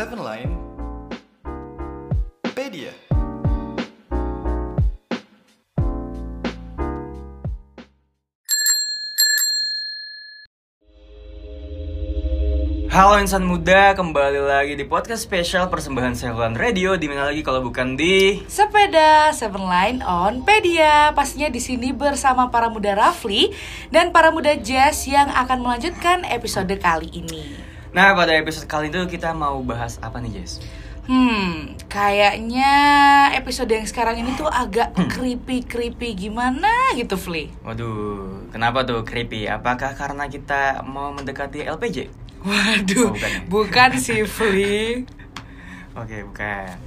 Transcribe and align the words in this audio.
Seven 0.00 0.24
Line 0.24 0.52
Pedia. 2.56 2.88
Halo 12.88 13.20
insan 13.20 13.44
muda, 13.44 13.92
kembali 13.92 14.40
lagi 14.40 14.72
di 14.72 14.88
podcast 14.88 15.28
spesial 15.28 15.68
persembahan 15.68 16.16
Seven 16.16 16.56
Radio 16.56 16.96
di 16.96 17.04
mana 17.04 17.28
lagi 17.28 17.44
kalau 17.44 17.60
bukan 17.60 17.92
di 17.92 18.40
Sepeda 18.48 19.36
Seven 19.36 19.68
Line 19.68 20.00
on 20.00 20.48
Pedia. 20.48 21.12
Pastinya 21.12 21.52
di 21.52 21.60
sini 21.60 21.92
bersama 21.92 22.48
para 22.48 22.72
muda 22.72 22.96
Rafli 22.96 23.52
dan 23.92 24.16
para 24.16 24.32
muda 24.32 24.56
Jazz 24.56 25.04
yang 25.04 25.28
akan 25.28 25.60
melanjutkan 25.60 26.24
episode 26.24 26.72
kali 26.80 27.12
ini. 27.12 27.69
Nah, 27.90 28.14
pada 28.14 28.32
episode 28.32 28.64
kali 28.64 28.86
itu 28.86 29.02
kita 29.08 29.34
mau 29.34 29.58
bahas 29.60 29.98
apa 29.98 30.22
nih, 30.22 30.40
Jess? 30.40 30.62
Hmm, 31.04 31.74
kayaknya 31.90 32.70
episode 33.34 33.66
yang 33.66 33.82
sekarang 33.82 34.22
ini 34.22 34.30
tuh 34.34 34.46
agak 34.46 34.94
creepy-creepy 35.10 36.14
gimana 36.16 36.70
gitu, 36.94 37.18
Fli. 37.18 37.50
Waduh, 37.66 38.46
kenapa 38.48 38.86
tuh 38.86 39.02
creepy? 39.02 39.50
Apakah 39.50 39.98
karena 39.98 40.30
kita 40.30 40.86
mau 40.86 41.10
mendekati 41.10 41.66
LPJ? 41.66 42.06
Waduh, 42.40 43.10
Oh, 43.10 43.12
bukan 43.12 43.26
ya? 43.28 43.40
bukan 43.50 43.90
sih, 43.98 44.22
Fli. 44.22 45.02
Oke, 46.00 46.22
bukan. 46.22 46.78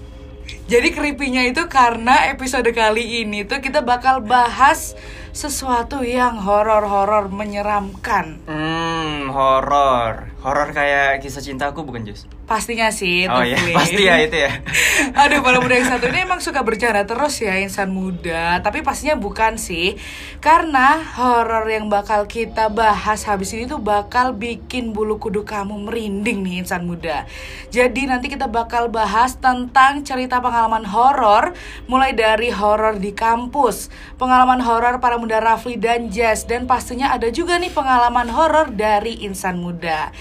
Jadi 0.67 0.95
creepy-nya 0.95 1.43
itu 1.49 1.67
karena 1.67 2.31
episode 2.31 2.69
kali 2.71 3.25
ini 3.25 3.43
tuh 3.43 3.59
kita 3.59 3.83
bakal 3.83 4.23
bahas 4.23 4.95
sesuatu 5.33 6.05
yang 6.05 6.39
horor-horor 6.39 7.27
menyeramkan. 7.33 8.39
Hmm, 8.45 9.33
horor. 9.33 10.29
Horor 10.45 10.69
kayak 10.71 11.25
kisah 11.25 11.41
cintaku 11.41 11.81
bukan, 11.83 12.05
Jess? 12.05 12.29
Pastinya 12.53 12.93
sih. 12.93 13.25
Oh 13.25 13.41
iya, 13.41 13.57
pasti 13.73 14.05
ya 14.05 14.21
itu 14.21 14.37
ya. 14.37 14.61
Aduh, 15.25 15.41
para 15.41 15.57
muda 15.57 15.73
yang 15.73 15.89
satu 15.89 16.05
ini 16.05 16.21
emang 16.21 16.37
suka 16.37 16.61
bercanda 16.61 17.01
terus 17.01 17.41
ya 17.41 17.57
insan 17.57 17.89
muda. 17.89 18.61
Tapi 18.61 18.85
pastinya 18.85 19.17
bukan 19.17 19.57
sih. 19.57 19.97
Karena 20.37 21.01
horor 21.17 21.65
yang 21.65 21.89
bakal 21.89 22.29
kita 22.29 22.69
bahas 22.69 23.25
habis 23.25 23.57
ini 23.57 23.65
tuh 23.65 23.81
bakal 23.81 24.37
bikin 24.37 24.93
bulu 24.93 25.17
kudu 25.17 25.41
kamu 25.41 25.89
merinding 25.89 26.45
nih 26.45 26.61
insan 26.61 26.85
muda. 26.85 27.25
Jadi 27.73 28.05
nanti 28.05 28.29
kita 28.29 28.45
bakal 28.45 28.85
bahas 28.85 29.33
tentang 29.41 30.05
cerita 30.05 30.37
pengalaman 30.37 30.85
horor 30.85 31.57
mulai 31.89 32.13
dari 32.13 32.53
horor 32.53 33.01
di 33.01 33.17
kampus, 33.17 33.89
pengalaman 34.21 34.61
horor 34.61 35.01
para 35.01 35.17
muda 35.17 35.41
Rafli 35.41 35.73
dan 35.73 36.13
Jazz 36.13 36.45
dan 36.45 36.69
pastinya 36.69 37.17
ada 37.17 37.33
juga 37.33 37.57
nih 37.57 37.73
pengalaman 37.73 38.29
horor 38.29 38.69
dari 38.69 39.25
insan 39.25 39.57
muda. 39.57 40.13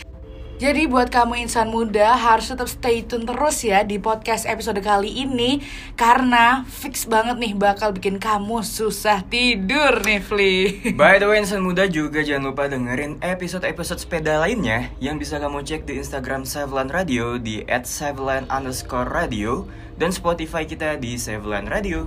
Jadi 0.62 0.86
buat 0.86 1.10
kamu 1.10 1.42
insan 1.42 1.74
muda 1.74 2.14
harus 2.14 2.46
tetap 2.46 2.70
stay 2.70 3.02
tune 3.02 3.26
terus 3.26 3.66
ya 3.66 3.82
di 3.82 3.98
podcast 3.98 4.46
episode 4.46 4.78
kali 4.78 5.10
ini 5.10 5.58
Karena 5.98 6.62
fix 6.70 7.02
banget 7.10 7.34
nih 7.42 7.58
bakal 7.58 7.90
bikin 7.90 8.22
kamu 8.22 8.62
susah 8.62 9.26
tidur 9.26 10.06
nih 10.06 10.22
Fli 10.22 10.54
By 11.02 11.18
the 11.18 11.26
way, 11.26 11.42
insan 11.42 11.66
muda 11.66 11.90
juga 11.90 12.22
jangan 12.22 12.54
lupa 12.54 12.70
dengerin 12.70 13.18
episode-episode 13.18 14.06
sepeda 14.06 14.38
lainnya 14.38 14.94
yang 15.02 15.18
bisa 15.18 15.42
kamu 15.42 15.66
cek 15.66 15.82
di 15.82 15.98
Instagram 15.98 16.46
Sevelan 16.46 16.94
Radio 16.94 17.42
di 17.42 17.66
@sevelan 17.66 18.46
underscore 18.46 19.10
radio 19.10 19.66
dan 19.98 20.14
Spotify 20.14 20.62
kita 20.62 20.94
di 20.94 21.18
Sevelan 21.18 21.66
Radio. 21.66 22.06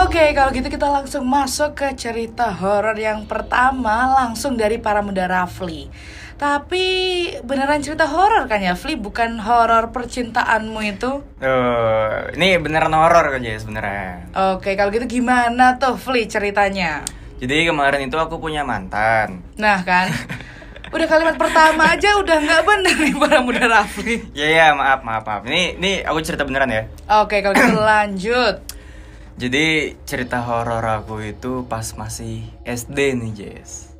Oke 0.00 0.32
kalau 0.32 0.48
gitu 0.56 0.72
kita 0.72 0.88
langsung 0.88 1.28
masuk 1.28 1.76
ke 1.76 1.92
cerita 1.92 2.48
horor 2.56 2.96
yang 2.96 3.28
pertama 3.28 4.16
langsung 4.16 4.56
dari 4.56 4.80
para 4.80 5.04
muda 5.04 5.28
Rafli 5.28 5.92
Tapi 6.38 6.86
beneran 7.42 7.82
cerita 7.82 8.06
horor 8.06 8.46
kan 8.46 8.62
ya 8.62 8.78
Fli? 8.78 8.94
Bukan 8.94 9.42
horor 9.42 9.90
percintaanmu 9.90 10.78
itu? 10.86 11.26
Eh, 11.42 12.38
ini 12.38 12.54
beneran 12.62 12.94
horor 12.94 13.34
kan 13.34 13.42
ya 13.42 13.58
sebenarnya. 13.58 14.30
Oke 14.54 14.78
kalau 14.78 14.94
gitu 14.94 15.18
gimana 15.18 15.82
tuh 15.82 15.98
Fli 15.98 16.30
ceritanya? 16.30 17.02
Jadi 17.42 17.66
kemarin 17.66 18.06
itu 18.06 18.14
aku 18.14 18.38
punya 18.38 18.62
mantan. 18.62 19.42
Nah 19.58 19.82
kan 19.82 20.14
Udah 20.94 21.04
kalimat 21.04 21.36
pertama 21.36 21.90
aja 21.92 22.16
udah 22.16 22.38
nggak 22.40 22.62
bener 22.64 22.96
nih 22.96 23.14
para 23.20 23.44
muda 23.44 23.68
Rafli 23.68 24.24
Ya 24.32 24.48
ya 24.48 24.66
maaf 24.78 25.04
maaf 25.04 25.26
maaf. 25.26 25.42
Ini 25.44 25.76
ini 25.76 26.00
aku 26.06 26.22
cerita 26.22 26.48
beneran 26.48 26.70
ya. 26.70 26.86
Oke, 27.20 27.42
kalau 27.44 27.52
gitu 27.52 27.82
lanjut. 27.92 28.62
Jadi 29.38 29.94
cerita 30.06 30.38
horor 30.42 30.82
aku 30.82 31.18
itu 31.22 31.66
pas 31.66 31.84
masih 31.98 32.46
SD 32.66 33.14
nih 33.14 33.30
Jess 33.34 33.94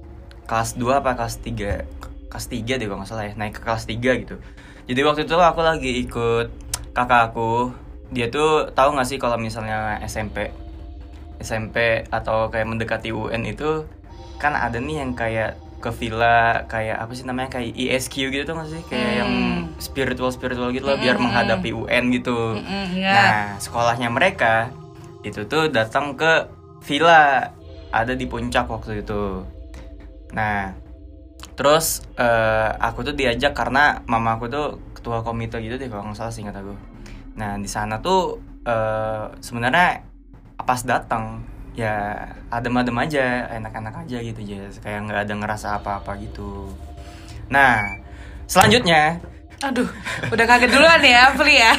Kelas 0.51 0.75
2 0.75 0.99
apa 0.99 1.15
kelas 1.15 1.39
3 1.45 2.08
Kelas 2.29 2.47
3 2.49 2.79
deh 2.79 2.87
kalau 2.87 3.01
nggak 3.01 3.11
salah 3.11 3.25
ya 3.25 3.33
Naik 3.37 3.59
ke 3.59 3.61
kelas 3.65 3.85
3 3.89 4.23
gitu. 4.25 4.37
Jadi 4.89 5.01
waktu 5.05 5.21
itu 5.25 5.35
aku 5.37 5.61
lagi 5.65 5.93
ikut 6.05 6.47
kakak 6.93 7.33
aku. 7.33 7.73
Dia 8.09 8.33
tuh 8.33 8.73
tahu 8.73 8.97
nggak 8.97 9.09
sih 9.09 9.19
kalau 9.21 9.37
misalnya 9.37 10.01
SMP 10.05 10.49
SMP 11.39 12.09
atau 12.09 12.49
kayak 12.49 12.67
mendekati 12.67 13.13
UN 13.13 13.45
itu 13.45 13.85
Kan 14.39 14.55
ada 14.55 14.79
nih 14.79 15.03
yang 15.03 15.13
kayak 15.19 15.59
ke 15.79 15.91
villa 15.95 16.67
kayak 16.67 16.99
apa 16.99 17.13
sih 17.15 17.23
namanya 17.23 17.55
kayak 17.59 17.71
ISQ 17.75 18.35
gitu 18.35 18.43
tuh 18.47 18.55
nggak 18.55 18.71
sih? 18.71 18.83
Kayak 18.87 19.13
yang 19.23 19.33
spiritual 19.79 20.31
spiritual 20.31 20.71
gitu 20.71 20.87
loh 20.87 20.99
biar 20.99 21.19
menghadapi 21.19 21.71
UN 21.75 22.15
gitu. 22.15 22.59
Mm-mm, 22.59 22.99
ingat. 22.99 23.15
Nah, 23.15 23.43
sekolahnya 23.59 24.09
mereka 24.11 24.71
itu 25.27 25.47
tuh 25.51 25.71
datang 25.71 26.15
ke 26.15 26.47
villa 26.87 27.51
ada 27.91 28.15
di 28.15 28.27
puncak 28.27 28.71
waktu 28.71 29.03
itu. 29.03 29.43
Nah, 30.35 30.75
terus 31.55 32.07
eh, 32.19 32.71
aku 32.79 33.03
tuh 33.07 33.15
diajak 33.15 33.55
karena 33.55 34.03
mama 34.07 34.39
aku 34.39 34.47
tuh 34.51 34.67
ketua 34.95 35.23
komite 35.23 35.59
gitu 35.63 35.79
deh 35.79 35.91
kalau 35.91 36.11
nggak 36.11 36.19
salah 36.19 36.35
singkat 36.35 36.55
aku. 36.59 36.75
Nah, 37.39 37.59
di 37.59 37.71
sana 37.71 38.03
tuh 38.03 38.43
eh, 38.67 39.25
sebenarnya 39.43 40.03
pas 40.63 40.81
datang 40.83 41.43
ya 41.79 42.27
adem-adem 42.51 42.99
aja, 42.99 43.47
enak-enak 43.55 44.07
aja 44.07 44.19
gitu 44.19 44.41
ya, 44.43 44.67
kayak 44.83 44.99
nggak 45.07 45.21
ada 45.31 45.35
ngerasa 45.39 45.67
apa-apa 45.79 46.19
gitu. 46.19 46.75
Nah, 47.49 47.79
selanjutnya 48.51 49.23
Aduh, 49.59 49.91
udah 50.31 50.47
kaget 50.47 50.71
duluan 50.71 51.03
ya, 51.03 51.35
Fli 51.35 51.59
ya. 51.59 51.75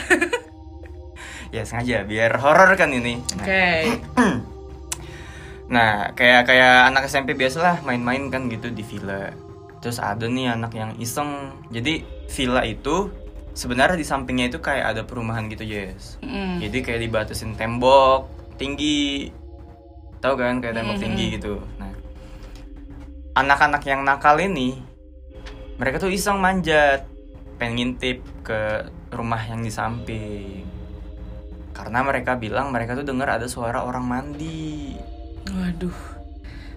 ya 1.55 1.63
sengaja 1.63 2.03
biar 2.03 2.35
horor 2.35 2.75
kan 2.75 2.91
ini. 2.91 3.23
Nah, 3.39 3.45
Oke. 3.45 3.67
Nah, 5.69 6.17
kayak 6.17 6.49
kayak 6.49 6.89
anak 6.89 7.05
SMP 7.05 7.37
biasalah 7.37 7.85
main-main 7.85 8.33
kan 8.33 8.49
gitu 8.49 8.73
di 8.73 8.81
villa. 8.81 9.29
Terus 9.79 9.97
ada 9.99 10.27
nih 10.27 10.51
anak 10.51 10.75
yang 10.75 10.91
iseng. 10.99 11.55
Jadi 11.71 12.03
villa 12.31 12.63
itu 12.67 13.11
sebenarnya 13.55 13.97
di 13.99 14.07
sampingnya 14.07 14.51
itu 14.51 14.59
kayak 14.59 14.95
ada 14.95 15.01
perumahan 15.03 15.47
gitu, 15.51 15.63
Yes. 15.63 16.19
Mm. 16.23 16.63
Jadi 16.63 16.77
kayak 16.83 17.01
dibatasin 17.07 17.55
tembok 17.55 18.27
tinggi. 18.59 19.31
Tahu 20.19 20.33
kan 20.35 20.59
kayak 20.59 20.75
tembok 20.75 20.99
tinggi 20.99 21.39
gitu. 21.39 21.63
Nah, 21.79 21.95
anak-anak 23.39 23.83
yang 23.87 24.03
nakal 24.03 24.35
ini 24.35 24.75
mereka 25.79 26.03
tuh 26.03 26.11
iseng 26.11 26.43
manjat 26.43 27.07
pengen 27.55 27.95
ngintip 27.95 28.19
ke 28.43 28.91
rumah 29.15 29.39
yang 29.47 29.63
di 29.63 29.71
samping. 29.71 30.67
Karena 31.71 32.03
mereka 32.03 32.35
bilang 32.35 32.75
mereka 32.75 32.99
tuh 32.99 33.07
dengar 33.07 33.39
ada 33.39 33.47
suara 33.47 33.87
orang 33.87 34.03
mandi. 34.03 34.99
Waduh. 35.47 35.95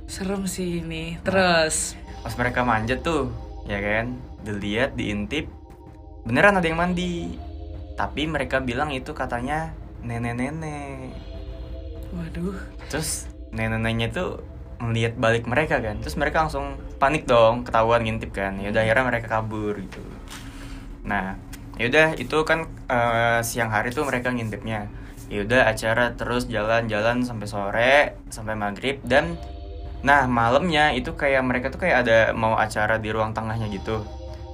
Serem 0.06 0.46
sih 0.46 0.78
ini. 0.78 1.18
Terus. 1.26 1.98
Pas 2.22 2.34
mereka 2.38 2.62
manjat 2.62 3.02
tuh 3.02 3.28
ya 3.66 3.78
kan 3.78 4.18
dilihat 4.42 4.98
diintip 4.98 5.50
beneran 6.22 6.58
ada 6.58 6.66
yang 6.66 6.78
mandi. 6.78 7.34
Tapi 7.98 8.24
mereka 8.26 8.62
bilang 8.62 8.90
itu 8.90 9.12
katanya 9.12 9.74
nenek-nenek. 10.02 11.14
Waduh. 12.12 12.56
terus 12.92 13.24
nenek-neneknya 13.56 14.12
tuh 14.12 14.30
melihat 14.82 15.14
balik 15.16 15.46
mereka 15.46 15.78
kan. 15.78 16.02
Terus 16.02 16.18
mereka 16.18 16.44
langsung 16.46 16.76
panik 16.98 17.24
dong 17.24 17.62
ketahuan 17.62 18.02
ngintip 18.02 18.34
kan. 18.34 18.58
Ya 18.58 18.74
udah 18.74 18.82
akhirnya 18.82 19.04
mereka 19.06 19.26
kabur 19.30 19.78
gitu. 19.78 20.02
Nah 21.06 21.38
yaudah 21.80 22.14
itu 22.20 22.36
kan 22.44 22.68
eh, 22.90 23.40
siang 23.46 23.70
hari 23.72 23.94
tuh 23.94 24.04
mereka 24.04 24.34
ngintipnya. 24.34 24.90
Yaudah 25.32 25.64
acara 25.64 26.12
terus 26.12 26.44
jalan-jalan 26.50 27.24
sampai 27.24 27.48
sore 27.48 27.96
sampai 28.28 28.52
maghrib 28.52 29.00
dan 29.06 29.40
nah 30.02 30.26
malamnya 30.26 30.90
itu 30.90 31.14
kayak 31.14 31.46
mereka 31.46 31.70
tuh 31.70 31.86
kayak 31.86 32.06
ada 32.06 32.18
mau 32.34 32.58
acara 32.58 32.98
di 32.98 33.08
ruang 33.14 33.30
tengahnya 33.30 33.70
gitu. 33.70 34.02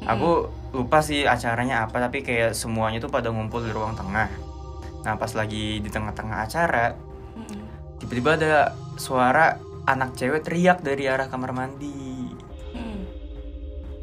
Aku 0.05 0.53
lupa 0.77 1.01
sih 1.01 1.25
acaranya 1.25 1.89
apa 1.89 1.99
tapi 1.99 2.21
kayak 2.21 2.53
semuanya 2.53 3.01
tuh 3.01 3.09
pada 3.09 3.33
ngumpul 3.33 3.65
di 3.65 3.73
ruang 3.73 3.97
tengah. 3.97 4.29
Nah 5.03 5.17
pas 5.17 5.33
lagi 5.33 5.81
di 5.81 5.89
tengah-tengah 5.89 6.39
acara 6.45 6.87
Mm. 7.39 7.63
tiba-tiba 8.03 8.35
ada 8.35 8.55
suara 8.99 9.63
anak 9.87 10.19
cewek 10.19 10.43
teriak 10.43 10.83
dari 10.83 11.07
arah 11.07 11.31
kamar 11.31 11.55
mandi. 11.55 12.35
Mm. 12.75 13.07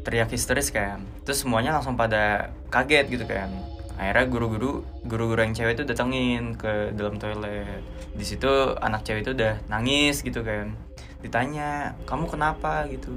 teriak 0.08 0.32
histeris 0.32 0.72
kan. 0.72 1.04
Terus 1.28 1.44
semuanya 1.44 1.76
langsung 1.76 2.00
pada 2.00 2.48
kaget 2.72 3.12
gitu 3.12 3.28
kan. 3.28 3.52
Akhirnya 4.00 4.24
guru-guru 4.24 4.88
guru-guru 5.04 5.44
yang 5.44 5.52
cewek 5.52 5.76
itu 5.76 5.84
datengin 5.84 6.56
ke 6.56 6.96
dalam 6.96 7.20
toilet. 7.20 7.84
Di 8.16 8.24
situ 8.24 8.48
anak 8.80 9.04
cewek 9.04 9.20
itu 9.28 9.36
udah 9.36 9.60
nangis 9.68 10.24
gitu 10.24 10.40
kan 10.40 10.85
ditanya 11.26 11.98
kamu 12.06 12.30
kenapa 12.30 12.86
gitu 12.86 13.10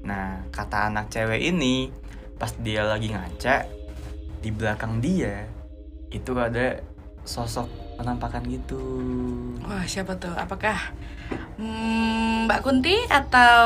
nah 0.00 0.46
kata 0.48 0.88
anak 0.88 1.10
cewek 1.10 1.42
ini 1.42 1.90
pas 2.38 2.54
dia 2.56 2.86
lagi 2.86 3.10
ngaca 3.10 3.66
di 4.38 4.50
belakang 4.54 5.02
dia 5.02 5.44
itu 6.08 6.30
ada 6.38 6.78
sosok 7.26 7.66
penampakan 7.98 8.46
gitu 8.46 8.78
Wah, 9.68 9.84
siapa 9.84 10.16
tuh? 10.16 10.32
Apakah 10.32 10.94
hmm, 11.60 12.48
Mbak 12.48 12.60
Kunti 12.64 12.96
atau 13.04 13.60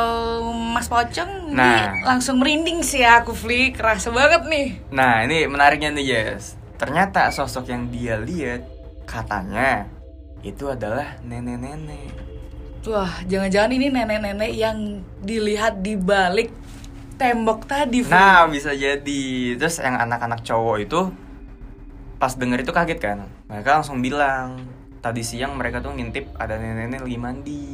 Mas 0.51 0.91
Pocong? 0.91 1.47
Ini 1.47 1.55
Nah. 1.55 1.95
langsung 2.03 2.43
merinding 2.43 2.83
sih 2.83 3.07
aku, 3.07 3.31
Fli. 3.31 3.71
Kerasa 3.71 4.11
banget 4.11 4.43
nih. 4.49 4.69
nah 4.91 5.23
ini 5.23 5.47
menariknya 5.47 5.95
nih 5.95 6.05
Jess 6.09 6.57
ternyata 6.75 7.31
sosok 7.31 7.71
yang 7.71 7.87
dia 7.87 8.19
lihat 8.19 8.67
katanya 9.07 9.87
itu 10.43 10.67
adalah 10.67 11.21
nenek-nenek 11.23 12.32
Wah, 12.83 13.15
jangan-jangan 13.31 13.71
ini 13.79 13.95
nenek-nenek 13.95 14.53
yang 14.59 15.07
dilihat 15.23 15.87
di 15.87 15.95
balik 15.95 16.51
tembok 17.15 17.63
tadi. 17.71 18.03
Nah, 18.11 18.51
bisa 18.51 18.75
jadi. 18.75 19.55
Terus 19.55 19.79
yang 19.79 20.03
anak-anak 20.03 20.43
cowok 20.43 20.77
itu 20.83 21.01
pas 22.19 22.35
denger 22.35 22.67
itu 22.67 22.75
kaget 22.75 22.99
kan. 22.99 23.19
Mereka 23.47 23.71
langsung 23.79 24.03
bilang, 24.03 24.67
tadi 24.99 25.23
siang 25.23 25.55
mereka 25.55 25.79
tuh 25.79 25.95
ngintip 25.95 26.35
ada 26.35 26.59
nenek-nenek 26.59 27.07
lagi 27.07 27.19
mandi. 27.23 27.71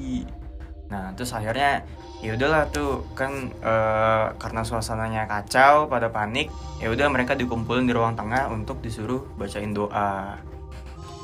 Nah, 0.93 1.17
terus 1.17 1.33
akhirnya 1.33 1.89
ya 2.21 2.37
udahlah 2.37 2.69
tuh 2.69 3.09
kan 3.17 3.49
eh, 3.65 4.27
karena 4.37 4.61
suasananya 4.61 5.25
kacau 5.25 5.89
pada 5.89 6.13
panik, 6.13 6.53
ya 6.85 6.93
udah 6.93 7.09
mereka 7.09 7.33
dikumpulin 7.33 7.89
di 7.89 7.97
ruang 7.97 8.13
tengah 8.13 8.53
untuk 8.53 8.85
disuruh 8.85 9.25
bacain 9.41 9.73
doa. 9.73 10.37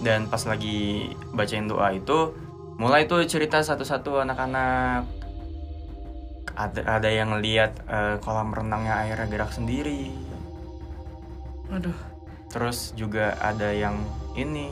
Dan 0.00 0.32
pas 0.32 0.40
lagi 0.48 1.12
bacain 1.36 1.68
doa 1.68 1.92
itu 1.92 2.32
mulai 2.78 3.06
tuh 3.06 3.22
cerita 3.26 3.62
satu-satu 3.62 4.26
anak-anak 4.26 5.06
ada 6.54 6.80
ada 6.86 7.10
yang 7.10 7.38
lihat 7.42 7.82
eh, 7.86 8.16
kolam 8.22 8.54
renangnya 8.54 9.02
airnya 9.06 9.26
gerak 9.26 9.50
sendiri 9.50 10.10
Aduh. 11.70 11.96
terus 12.50 12.94
juga 12.94 13.34
ada 13.42 13.74
yang 13.74 13.98
ini 14.38 14.70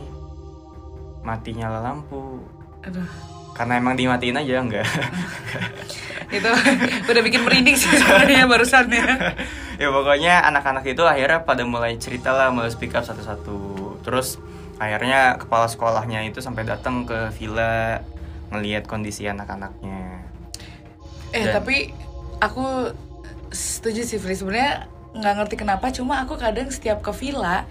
mati 1.22 1.54
nyala 1.54 1.82
lampu 1.82 2.42
Aduh. 2.86 3.06
karena 3.54 3.78
emang 3.78 3.94
dimatiin 3.98 4.38
aja 4.38 4.62
enggak 4.62 4.86
Itu 6.32 6.48
udah 7.12 7.22
bikin 7.28 7.44
merinding 7.44 7.76
sih 7.76 7.92
sebenarnya 7.92 8.48
barusan 8.48 8.88
ya. 8.88 9.36
ya 9.82 9.88
pokoknya 9.92 10.40
anak-anak 10.48 10.88
itu 10.88 11.04
akhirnya 11.04 11.44
pada 11.44 11.60
mulai 11.68 12.00
cerita 12.00 12.32
lah 12.32 12.48
mulai 12.48 12.72
speak 12.72 12.96
up 12.96 13.04
satu-satu 13.04 14.00
terus 14.00 14.40
akhirnya 14.82 15.38
kepala 15.38 15.70
sekolahnya 15.70 16.26
itu 16.26 16.42
sampai 16.42 16.66
datang 16.66 17.06
ke 17.06 17.30
villa 17.38 18.02
ngelihat 18.50 18.90
kondisi 18.90 19.30
anak-anaknya 19.30 20.26
Eh, 21.32 21.48
Dan- 21.48 21.64
tapi 21.64 21.88
aku 22.44 22.92
setuju 23.48 24.04
sih, 24.04 24.20
Fli. 24.20 24.36
Sebenarnya 24.36 24.84
nggak 25.16 25.34
ngerti 25.40 25.56
kenapa, 25.56 25.88
cuma 25.88 26.20
aku 26.20 26.36
kadang 26.36 26.68
setiap 26.68 27.00
ke 27.00 27.08
villa 27.16 27.64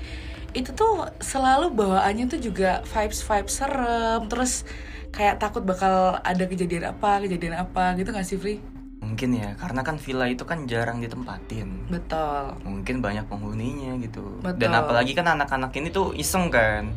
itu 0.58 0.74
tuh 0.74 1.06
selalu 1.22 1.70
bawaannya 1.70 2.26
tuh 2.26 2.42
juga 2.42 2.82
vibes 2.90 3.22
vibes 3.22 3.54
serem, 3.62 4.26
terus 4.26 4.66
kayak 5.14 5.38
takut 5.38 5.62
bakal 5.62 6.18
ada 6.26 6.44
kejadian 6.50 6.90
apa, 6.90 7.22
kejadian 7.22 7.54
apa 7.62 7.94
gitu 8.02 8.10
nggak 8.10 8.26
sih, 8.26 8.38
Fli? 8.42 8.58
Mungkin 9.02 9.34
ya 9.34 9.58
karena 9.58 9.82
kan 9.82 9.98
villa 9.98 10.26
itu 10.26 10.46
kan 10.46 10.64
jarang 10.64 11.02
ditempatin 11.02 11.90
Betul. 11.90 12.54
mungkin 12.62 13.02
banyak 13.02 13.26
penghuninya 13.26 13.98
gitu 13.98 14.22
Betul. 14.40 14.62
dan 14.62 14.78
apalagi 14.78 15.12
kan 15.12 15.26
anak-anak 15.28 15.74
ini 15.74 15.90
tuh 15.90 16.14
iseng 16.14 16.48
kan 16.48 16.94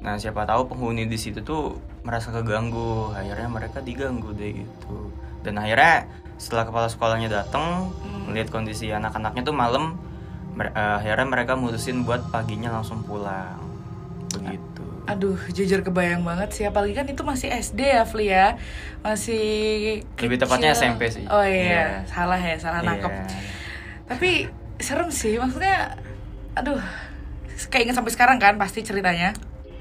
nah 0.00 0.16
siapa 0.16 0.42
tahu 0.42 0.66
penghuni 0.66 1.04
di 1.04 1.14
situ 1.14 1.40
tuh 1.40 1.76
merasa 2.02 2.32
keganggu 2.32 3.12
akhirnya 3.12 3.48
mereka 3.48 3.78
diganggu 3.78 4.32
deh 4.32 4.56
gitu 4.56 5.12
dan 5.42 5.56
akhirnya 5.56 6.08
setelah 6.36 6.64
kepala 6.64 6.86
sekolahnya 6.86 7.28
datang 7.28 7.88
Hmm. 7.96 8.28
melihat 8.28 8.50
kondisi 8.50 8.90
anak-anaknya 8.90 9.42
tuh 9.42 9.54
malam 9.54 9.94
mer- 10.52 10.72
eh, 10.72 10.94
akhirnya 10.98 11.28
mereka 11.30 11.52
mutusin 11.54 12.02
buat 12.02 12.26
paginya 12.26 12.72
langsung 12.72 13.00
pulang 13.02 13.60
begitu 14.32 14.75
Aduh, 15.06 15.38
jujur 15.54 15.86
kebayang 15.86 16.26
banget 16.26 16.50
sih. 16.50 16.64
Apalagi 16.66 16.94
kan 16.94 17.06
itu 17.06 17.22
masih 17.22 17.48
SD 17.48 17.78
ya, 17.78 18.02
Fli 18.02 18.26
ya. 18.26 18.58
Masih 19.06 19.42
Lebih 20.18 20.38
tepatnya 20.42 20.74
kecil. 20.74 20.82
SMP 20.82 21.02
sih. 21.14 21.24
Oh 21.30 21.42
Iya. 21.42 21.62
iya, 21.62 21.86
salah 22.10 22.38
ya, 22.42 22.58
salah 22.58 22.82
nangkep. 22.82 23.10
Iya. 23.10 23.26
Tapi 24.06 24.30
serem 24.82 25.08
sih, 25.08 25.38
maksudnya 25.38 25.94
aduh, 26.52 26.82
kayak 27.70 27.90
inget 27.90 27.96
sampai 27.96 28.12
sekarang 28.12 28.36
kan 28.42 28.58
pasti 28.58 28.82
ceritanya. 28.82 29.30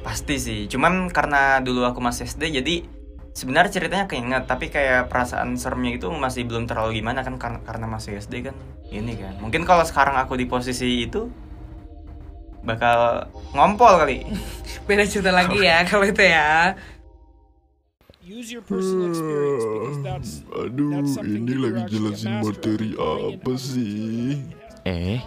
Pasti 0.06 0.38
sih, 0.38 0.70
cuman 0.70 1.10
karena 1.10 1.58
dulu 1.66 1.82
aku 1.82 1.98
masih 1.98 2.30
SD 2.30 2.62
jadi 2.62 2.86
sebenarnya 3.36 3.72
ceritanya 3.74 4.06
keinget 4.08 4.48
tapi 4.48 4.72
kayak 4.72 5.12
perasaan 5.12 5.60
seremnya 5.60 6.00
itu 6.00 6.08
masih 6.08 6.48
belum 6.48 6.72
terlalu 6.72 7.04
gimana 7.04 7.20
kan 7.20 7.36
karena, 7.36 7.60
karena 7.68 7.86
masih 7.90 8.16
SD 8.16 8.48
kan 8.48 8.56
ini 8.94 9.18
kan. 9.20 9.36
Mungkin 9.42 9.66
kalau 9.68 9.84
sekarang 9.84 10.16
aku 10.16 10.40
di 10.40 10.48
posisi 10.48 11.04
itu 11.04 11.28
bakal 12.66 13.30
ngompol 13.54 14.02
kali. 14.02 14.26
Beda 14.90 15.06
cerita 15.06 15.32
lagi 15.32 15.62
ya 15.62 15.86
kalau 15.86 16.06
itu 16.06 16.22
ya. 16.26 16.74
Use 18.26 18.50
your 18.50 18.66
personal 18.66 19.14
experience 19.14 19.66
because 19.70 20.00
that's 20.02 20.32
Aduh, 20.50 20.98
that's 20.98 21.22
ini 21.22 21.54
lagi 21.62 21.82
jelasin 21.94 22.42
materi 22.42 22.98
apa 22.98 23.54
sih? 23.54 24.42
Eh, 24.82 25.22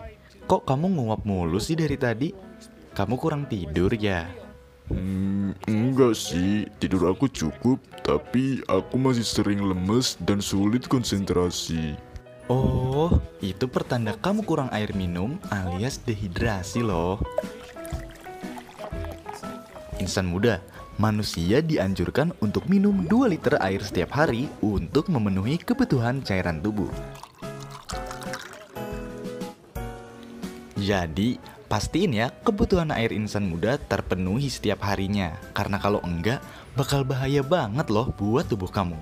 kok 0.51 0.67
kamu 0.67 0.99
nguap 0.99 1.23
mulu 1.23 1.63
sih 1.63 1.79
dari 1.79 1.95
tadi? 1.95 2.35
Kamu 2.99 3.15
kurang 3.15 3.47
tidur 3.47 3.95
ya? 3.95 4.27
Hmm, 4.91 5.55
enggak 5.69 6.19
sih, 6.19 6.67
tidur 6.83 7.13
aku 7.13 7.31
cukup, 7.31 7.79
tapi 8.03 8.65
aku 8.67 8.97
masih 8.99 9.23
sering 9.23 9.63
lemes 9.63 10.19
dan 10.25 10.43
sulit 10.43 10.89
konsentrasi. 10.91 11.95
Oh, 12.49 13.13
itu 13.45 13.69
pertanda 13.69 14.17
kamu 14.17 14.41
kurang 14.49 14.73
air 14.73 14.97
minum 14.97 15.37
alias 15.53 16.01
dehidrasi 16.01 16.81
loh. 16.81 17.21
Insan 20.01 20.33
muda, 20.33 20.65
manusia 20.97 21.61
dianjurkan 21.61 22.33
untuk 22.41 22.65
minum 22.65 23.05
2 23.05 23.37
liter 23.37 23.61
air 23.61 23.85
setiap 23.85 24.17
hari 24.17 24.49
untuk 24.65 25.13
memenuhi 25.13 25.61
kebutuhan 25.61 26.25
cairan 26.25 26.65
tubuh. 26.65 26.89
Jadi, 30.81 31.37
pastiin 31.69 32.17
ya 32.17 32.33
kebutuhan 32.33 32.89
air 32.97 33.13
insan 33.13 33.45
muda 33.45 33.77
terpenuhi 33.77 34.49
setiap 34.49 34.89
harinya. 34.89 35.37
Karena 35.53 35.77
kalau 35.77 36.01
enggak, 36.01 36.41
bakal 36.73 37.05
bahaya 37.05 37.45
banget 37.45 37.93
loh 37.93 38.09
buat 38.17 38.49
tubuh 38.49 38.73
kamu. 38.73 38.97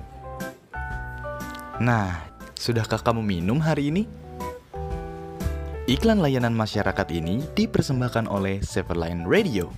Nah, 1.79 2.27
sudahkah 2.57 3.05
kamu 3.05 3.21
minum 3.21 3.61
hari 3.61 3.93
ini? 3.93 4.09
Iklan 5.87 6.19
layanan 6.19 6.57
masyarakat 6.57 7.07
ini 7.15 7.47
dipersembahkan 7.55 8.27
oleh 8.27 8.59
Severline 8.59 9.23
Radio. 9.23 9.71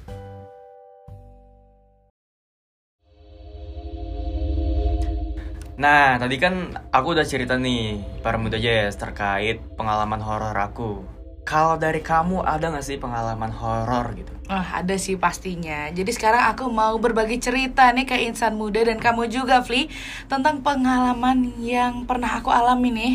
Nah, 5.79 6.19
tadi 6.19 6.43
kan 6.43 6.75
aku 6.91 7.15
udah 7.15 7.23
cerita 7.23 7.55
nih 7.55 8.03
para 8.19 8.35
muda 8.35 8.59
jazz 8.59 8.99
terkait 8.99 9.63
pengalaman 9.79 10.19
horor 10.19 10.57
aku. 10.57 11.18
Kalau 11.49 11.81
dari 11.81 12.05
kamu 12.05 12.45
ada 12.45 12.69
gak 12.69 12.85
sih 12.85 13.01
pengalaman 13.01 13.49
horor 13.49 14.13
gitu? 14.13 14.29
Wah, 14.53 14.85
ada 14.85 15.01
sih 15.01 15.17
pastinya. 15.17 15.89
Jadi 15.89 16.13
sekarang 16.13 16.45
aku 16.45 16.69
mau 16.69 16.93
berbagi 17.01 17.41
cerita 17.41 17.89
nih 17.89 18.05
ke 18.05 18.21
insan 18.29 18.53
muda 18.53 18.85
dan 18.85 19.01
kamu 19.01 19.33
juga, 19.33 19.65
Fli, 19.65 19.89
tentang 20.29 20.61
pengalaman 20.61 21.57
yang 21.57 22.05
pernah 22.05 22.37
aku 22.37 22.53
alami 22.53 22.93
nih. 22.93 23.15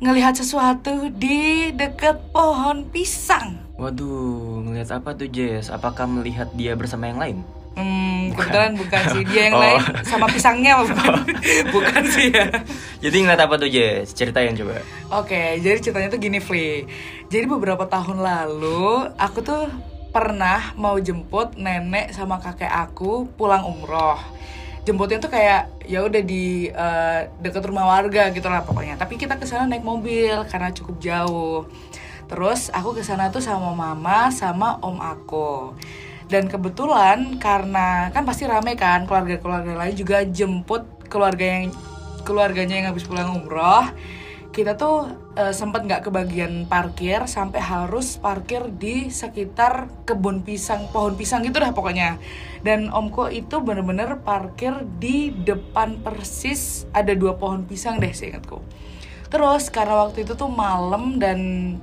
Ngelihat 0.00 0.40
sesuatu 0.40 1.12
di 1.12 1.68
deket 1.76 2.32
pohon 2.32 2.88
pisang. 2.88 3.60
Waduh, 3.76 4.64
ngelihat 4.64 4.96
apa 4.96 5.12
tuh 5.12 5.28
Jess? 5.28 5.68
Apakah 5.68 6.08
melihat 6.08 6.48
dia 6.56 6.72
bersama 6.80 7.12
yang 7.12 7.20
lain? 7.20 7.38
Hmm, 7.78 8.34
kebetulan 8.34 8.74
bukan 8.74 9.02
sih 9.08 9.22
dia 9.22 9.42
yang 9.46 9.54
Oh. 9.54 9.62
lain 9.62 9.78
sama 10.02 10.26
pisangnya 10.26 10.82
bukan, 10.82 11.14
bukan 11.74 12.02
sih 12.10 12.34
ya. 12.34 12.50
Jadi 12.98 13.16
ngeliat 13.22 13.38
apa 13.38 13.54
tuh 13.54 13.70
Jess? 13.70 14.10
Ceritain 14.10 14.50
coba. 14.52 14.82
Oke, 15.14 15.62
jadi 15.62 15.78
ceritanya 15.78 16.10
tuh 16.10 16.18
gini, 16.18 16.42
Fli. 16.42 16.82
Jadi 17.30 17.46
beberapa 17.46 17.86
tahun 17.86 18.18
lalu 18.18 19.14
aku 19.14 19.38
tuh 19.40 19.70
pernah 20.10 20.74
mau 20.74 20.98
jemput 20.98 21.54
nenek 21.54 22.10
sama 22.10 22.42
kakek 22.42 22.66
aku 22.66 23.30
pulang 23.30 23.62
umroh. 23.62 24.18
Jemputnya 24.82 25.20
tuh 25.20 25.28
kayak 25.28 25.84
ya 25.84 26.00
udah 26.00 26.18
di 26.18 26.66
eh, 26.66 27.20
deket 27.38 27.62
rumah 27.62 27.86
warga 27.86 28.32
gitu 28.32 28.48
lah 28.48 28.64
pokoknya. 28.64 28.96
Tapi 28.96 29.14
kita 29.14 29.36
ke 29.36 29.44
sana 29.44 29.68
naik 29.68 29.84
mobil 29.84 30.34
karena 30.48 30.74
cukup 30.74 30.98
jauh. 30.98 31.68
Terus 32.26 32.68
aku 32.68 32.92
ke 32.92 33.00
sana 33.00 33.28
tuh 33.28 33.38
sama 33.38 33.70
mama 33.70 34.32
sama 34.34 34.80
om 34.80 34.98
aku. 34.98 35.76
Dan 36.28 36.44
kebetulan 36.46 37.40
karena 37.40 38.12
kan 38.12 38.28
pasti 38.28 38.44
rame 38.44 38.76
kan 38.76 39.08
keluarga-keluarga 39.08 39.72
lain 39.80 39.96
juga 39.96 40.22
jemput 40.28 40.84
keluarga 41.08 41.40
yang 41.40 41.72
keluarganya 42.22 42.84
yang 42.84 42.88
habis 42.92 43.08
pulang 43.08 43.32
umroh. 43.32 43.88
Kita 44.52 44.76
tuh 44.76 45.08
eh, 45.36 45.52
sempat 45.56 45.88
nggak 45.88 46.08
kebagian 46.08 46.68
parkir 46.68 47.24
sampai 47.24 47.64
harus 47.64 48.20
parkir 48.20 48.68
di 48.68 49.08
sekitar 49.08 49.88
kebun 50.04 50.44
pisang 50.44 50.92
pohon 50.92 51.16
pisang 51.16 51.40
gitu 51.48 51.64
dah 51.64 51.72
pokoknya. 51.72 52.20
Dan 52.60 52.92
omku 52.92 53.32
itu 53.32 53.64
bener-bener 53.64 54.20
parkir 54.20 54.84
di 55.00 55.32
depan 55.32 56.04
persis 56.04 56.84
ada 56.92 57.16
dua 57.16 57.40
pohon 57.40 57.64
pisang 57.64 57.96
deh 57.96 58.12
seingatku. 58.12 58.60
Terus 59.28 59.68
karena 59.68 60.08
waktu 60.08 60.24
itu 60.24 60.32
tuh 60.32 60.48
malam 60.48 61.20
dan 61.20 61.40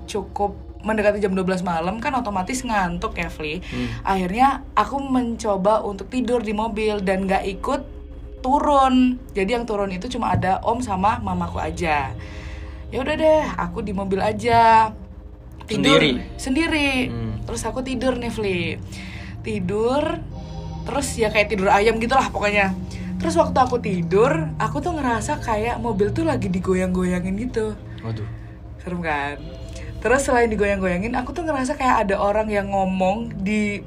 cukup 0.10 0.58
mendekati 0.86 1.18
jam 1.18 1.34
12 1.34 1.66
malam 1.66 1.98
kan 1.98 2.14
otomatis 2.14 2.62
ngantuk 2.62 3.18
ya 3.18 3.28
Fli. 3.34 3.60
Akhirnya 4.06 4.62
aku 4.78 5.02
mencoba 5.02 5.82
untuk 5.82 6.08
tidur 6.14 6.46
di 6.46 6.54
mobil 6.54 7.02
dan 7.02 7.26
nggak 7.26 7.44
ikut 7.58 7.82
turun. 8.46 9.18
Jadi 9.34 9.50
yang 9.58 9.66
turun 9.66 9.90
itu 9.90 10.06
cuma 10.06 10.38
ada 10.38 10.62
om 10.62 10.78
sama 10.80 11.18
mamaku 11.18 11.58
aja. 11.58 12.14
Ya 12.94 12.98
udah 13.02 13.16
deh 13.18 13.44
aku 13.58 13.82
di 13.82 13.92
mobil 13.92 14.22
aja. 14.22 14.94
Tidur 15.66 15.98
Sendiri? 15.98 16.12
sendiri. 16.38 16.92
Hmm. 17.10 17.34
terus 17.50 17.66
aku 17.66 17.82
tidur 17.82 18.14
nih 18.22 18.30
Fli. 18.30 18.62
Tidur 19.42 20.22
terus 20.86 21.18
ya 21.18 21.34
kayak 21.34 21.50
tidur 21.50 21.74
ayam 21.74 21.98
gitulah 21.98 22.30
pokoknya. 22.30 22.78
Terus 23.18 23.34
waktu 23.42 23.58
aku 23.58 23.82
tidur 23.82 24.54
aku 24.62 24.86
tuh 24.86 24.94
ngerasa 24.94 25.42
kayak 25.42 25.82
mobil 25.82 26.14
tuh 26.14 26.30
lagi 26.30 26.46
digoyang-goyangin 26.54 27.34
gitu. 27.42 27.74
Waduh. 28.06 28.46
serem 28.86 29.02
kan 29.02 29.42
terus 30.06 30.22
selain 30.22 30.54
digoyang-goyangin 30.54 31.18
aku 31.18 31.34
tuh 31.34 31.42
ngerasa 31.42 31.74
kayak 31.74 32.06
ada 32.06 32.22
orang 32.22 32.46
yang 32.46 32.70
ngomong 32.70 33.34
di 33.42 33.82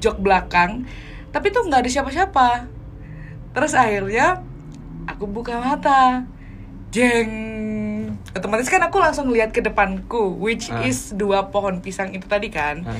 jok 0.00 0.24
belakang 0.24 0.88
tapi 1.30 1.54
tuh 1.54 1.62
nggak 1.66 1.86
ada 1.86 1.90
siapa-siapa. 1.90 2.48
Terus 3.54 3.72
akhirnya 3.74 4.42
aku 5.06 5.30
buka 5.30 5.58
mata. 5.62 6.26
Jeng. 6.90 7.30
Otomatis 8.34 8.66
kan 8.66 8.82
aku 8.82 8.98
langsung 8.98 9.30
lihat 9.30 9.54
ke 9.54 9.62
depanku 9.62 10.34
which 10.42 10.70
Ah. 10.74 10.82
is 10.86 11.14
dua 11.14 11.50
pohon 11.54 11.78
pisang 11.78 12.10
itu 12.10 12.26
tadi 12.26 12.50
kan. 12.50 12.82
Ah. 12.86 12.98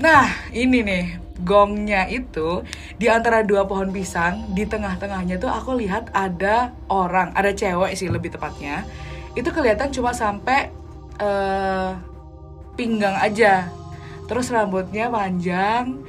nah 0.00 0.24
ini 0.50 0.82
nih 0.82 1.04
gongnya 1.42 2.06
itu 2.10 2.62
di 2.98 3.06
antara 3.06 3.42
dua 3.46 3.66
pohon 3.66 3.90
pisang 3.90 4.50
di 4.54 4.66
tengah-tengahnya 4.66 5.38
tuh 5.38 5.50
aku 5.50 5.78
lihat 5.78 6.10
ada 6.14 6.74
orang 6.90 7.30
ada 7.34 7.50
cewek 7.50 7.98
sih 7.98 8.06
lebih 8.06 8.30
tepatnya. 8.30 8.86
Itu 9.34 9.50
kelihatan 9.50 9.90
cuma 9.90 10.14
sampai 10.14 10.70
eh, 11.22 11.90
pinggang 12.74 13.14
aja. 13.14 13.70
Terus 14.26 14.50
rambutnya 14.50 15.06
panjang 15.06 16.02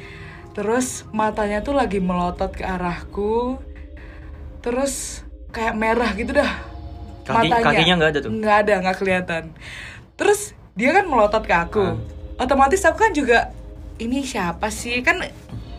terus 0.54 1.02
matanya 1.10 1.66
tuh 1.66 1.74
lagi 1.74 1.98
melotot 1.98 2.54
ke 2.54 2.62
arahku 2.62 3.58
terus 4.62 5.26
kayak 5.50 5.74
merah 5.74 6.14
gitu 6.14 6.30
dah 6.30 6.62
Kaki- 7.26 7.50
kakinya 7.50 7.94
nggak 7.98 8.12
ada 8.14 8.20
tuh? 8.22 8.32
nggak 8.32 8.56
ada 8.62 8.74
nggak 8.84 8.98
kelihatan. 9.00 9.44
Terus 10.20 10.52
dia 10.76 10.92
kan 10.92 11.08
melotot 11.08 11.42
ke 11.42 11.56
aku. 11.56 11.82
Ah. 11.82 11.96
otomatis 12.44 12.84
aku 12.84 13.00
kan 13.00 13.14
juga 13.16 13.50
ini 13.98 14.22
siapa 14.28 14.68
sih? 14.68 15.00
Kan 15.02 15.24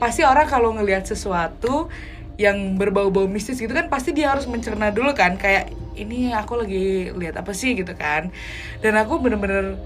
pasti 0.01 0.25
orang 0.25 0.49
kalau 0.49 0.73
ngelihat 0.73 1.05
sesuatu 1.05 1.93
yang 2.41 2.75
berbau-bau 2.81 3.29
mistis 3.29 3.61
gitu 3.61 3.71
kan 3.71 3.87
pasti 3.87 4.11
dia 4.11 4.33
harus 4.33 4.49
mencerna 4.49 4.91
dulu 4.91 5.13
kan 5.15 5.37
kayak 5.39 5.71
ini 5.95 6.35
aku 6.35 6.61
lagi 6.61 7.11
lihat 7.15 7.39
apa 7.39 7.55
sih 7.55 7.75
gitu 7.79 7.95
kan. 7.95 8.31
Dan 8.83 8.95
aku 8.99 9.19
bener-bener 9.23 9.79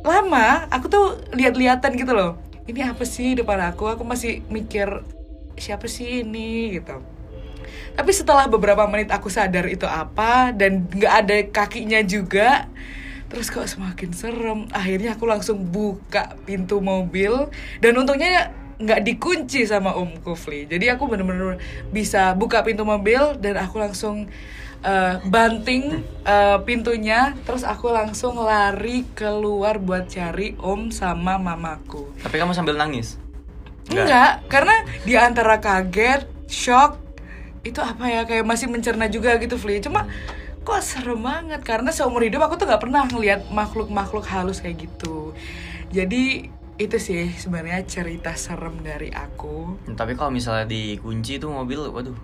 lama 0.00 0.66
aku 0.72 0.86
tuh 0.88 1.06
lihat-lihatan 1.36 1.94
gitu 1.98 2.12
loh. 2.16 2.40
Ini 2.66 2.94
apa 2.94 3.02
sih 3.04 3.34
depan 3.34 3.60
aku? 3.74 3.90
Aku 3.90 4.02
masih 4.06 4.46
mikir 4.48 5.02
siapa 5.58 5.90
sih 5.90 6.24
ini 6.24 6.78
gitu. 6.80 7.02
Tapi 7.94 8.10
setelah 8.14 8.46
beberapa 8.46 8.86
menit 8.86 9.10
aku 9.12 9.28
sadar 9.28 9.66
itu 9.66 9.84
apa 9.84 10.54
dan 10.54 10.86
nggak 10.88 11.14
ada 11.26 11.36
kakinya 11.50 12.00
juga 12.00 12.70
terus 13.30 13.46
kok 13.46 13.66
semakin 13.66 14.10
serem. 14.10 14.60
Akhirnya 14.74 15.14
aku 15.14 15.26
langsung 15.28 15.68
buka 15.70 16.34
pintu 16.46 16.82
mobil 16.82 17.50
dan 17.78 17.94
untungnya 17.94 18.50
nggak 18.80 19.04
dikunci 19.04 19.68
sama 19.68 19.92
Om 19.92 20.24
Kufli. 20.24 20.64
Jadi 20.64 20.88
aku 20.88 21.06
bener-bener 21.06 21.60
bisa 21.92 22.32
buka 22.32 22.64
pintu 22.64 22.82
mobil 22.82 23.36
dan 23.38 23.60
aku 23.60 23.76
langsung 23.76 24.26
eh, 24.84 25.16
banting 25.24 26.04
eh, 26.24 26.58
pintunya 26.64 27.36
terus 27.44 27.64
aku 27.64 27.92
langsung 27.92 28.40
lari 28.40 29.04
keluar 29.12 29.76
buat 29.80 30.08
cari 30.08 30.56
Om 30.60 30.92
sama 30.92 31.36
mamaku 31.36 32.08
Tapi 32.20 32.36
kamu 32.36 32.52
sambil 32.56 32.76
nangis? 32.76 33.20
Enggak, 33.90 34.46
karena 34.46 34.86
di 35.02 35.18
antara 35.18 35.58
kaget, 35.58 36.22
shock, 36.46 37.02
itu 37.66 37.82
apa 37.82 38.06
ya 38.06 38.22
kayak 38.22 38.46
masih 38.46 38.70
mencerna 38.70 39.10
juga 39.10 39.34
gitu, 39.42 39.58
Fli. 39.58 39.82
Cuma 39.82 40.06
kok 40.62 40.80
serem 40.84 41.18
banget 41.18 41.60
karena 41.66 41.90
seumur 41.90 42.22
hidup 42.22 42.46
aku 42.46 42.54
tuh 42.60 42.70
nggak 42.70 42.82
pernah 42.86 43.02
ngelihat 43.10 43.50
makhluk-makhluk 43.50 44.22
halus 44.30 44.62
kayak 44.62 44.86
gitu. 44.86 45.34
Jadi 45.90 46.46
itu 46.80 46.96
sih 46.96 47.34
sebenarnya 47.34 47.84
cerita 47.84 48.32
serem 48.38 48.78
dari 48.80 49.10
aku. 49.10 49.76
Tapi 49.92 50.14
kalau 50.14 50.32
misalnya 50.32 50.64
dikunci 50.70 51.42
tuh 51.42 51.50
mobil, 51.50 51.90
waduh. 51.90 52.16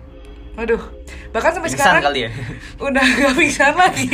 Waduh, 0.57 0.81
bahkan 1.29 1.53
sampai 1.53 1.69
Pingsan 1.69 1.85
sekarang 1.85 2.01
kali 2.01 2.19
ya. 2.25 2.29
udah 2.89 3.05
gak 3.05 3.33
pingsan 3.37 3.77
lagi. 3.77 4.09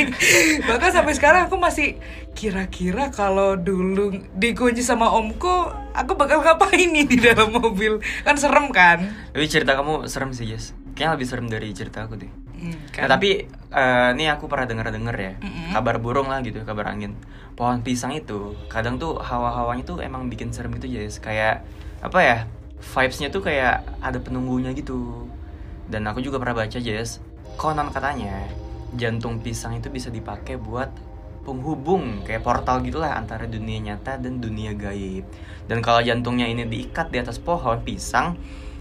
bahkan 0.68 0.92
sampai 0.92 1.16
sekarang 1.16 1.48
aku 1.48 1.56
masih 1.56 1.96
kira-kira 2.36 3.08
kalau 3.08 3.56
dulu 3.56 4.12
dikunci 4.36 4.84
sama 4.84 5.08
omku, 5.08 5.72
aku 5.96 6.12
bakal 6.12 6.44
ngapain 6.44 6.92
nih 6.92 7.08
di 7.08 7.16
dalam 7.16 7.48
mobil? 7.48 7.96
Kan 8.28 8.36
serem 8.36 8.68
kan? 8.68 9.08
Tapi 9.32 9.46
cerita 9.48 9.72
kamu 9.72 10.04
serem 10.04 10.36
sih, 10.36 10.44
Jess. 10.44 10.76
Kayaknya 10.92 11.12
lebih 11.16 11.26
serem 11.26 11.46
dari 11.48 11.68
cerita 11.72 12.04
aku 12.04 12.20
deh. 12.20 12.28
Hmm, 12.54 12.76
Nah, 12.92 13.08
tapi 13.08 13.48
eh, 13.48 14.08
ini 14.12 14.28
aku 14.28 14.44
pernah 14.44 14.68
denger-denger 14.68 15.16
ya, 15.16 15.32
kabar 15.72 15.96
burung 15.96 16.28
lah 16.28 16.44
gitu, 16.44 16.60
kabar 16.62 16.92
angin. 16.92 17.16
Pohon 17.56 17.80
pisang 17.80 18.12
itu 18.12 18.52
kadang 18.68 19.00
tuh 19.00 19.16
hawa-hawanya 19.16 19.88
tuh 19.88 20.04
emang 20.04 20.28
bikin 20.28 20.52
serem 20.52 20.76
gitu, 20.76 20.92
Jess. 20.92 21.24
Kayak 21.24 21.64
apa 22.04 22.20
ya? 22.20 22.38
Vibes-nya 22.84 23.32
tuh 23.32 23.40
kayak 23.40 23.80
ada 24.04 24.20
penunggunya 24.20 24.76
gitu. 24.76 25.24
Dan 25.88 26.08
aku 26.08 26.24
juga 26.24 26.40
pernah 26.40 26.64
baca, 26.64 26.78
Jess. 26.80 27.20
Konon 27.54 27.92
katanya 27.92 28.50
jantung 28.94 29.42
pisang 29.42 29.78
itu 29.78 29.90
bisa 29.90 30.08
dipakai 30.10 30.54
buat 30.58 30.90
penghubung 31.44 32.24
kayak 32.24 32.40
portal 32.40 32.80
gitulah 32.80 33.12
antara 33.12 33.44
dunia 33.44 33.92
nyata 33.92 34.16
dan 34.16 34.40
dunia 34.40 34.72
gaib. 34.72 35.28
Dan 35.68 35.84
kalau 35.84 36.00
jantungnya 36.00 36.48
ini 36.48 36.64
diikat 36.64 37.12
di 37.12 37.20
atas 37.20 37.36
pohon 37.36 37.84
pisang, 37.84 38.34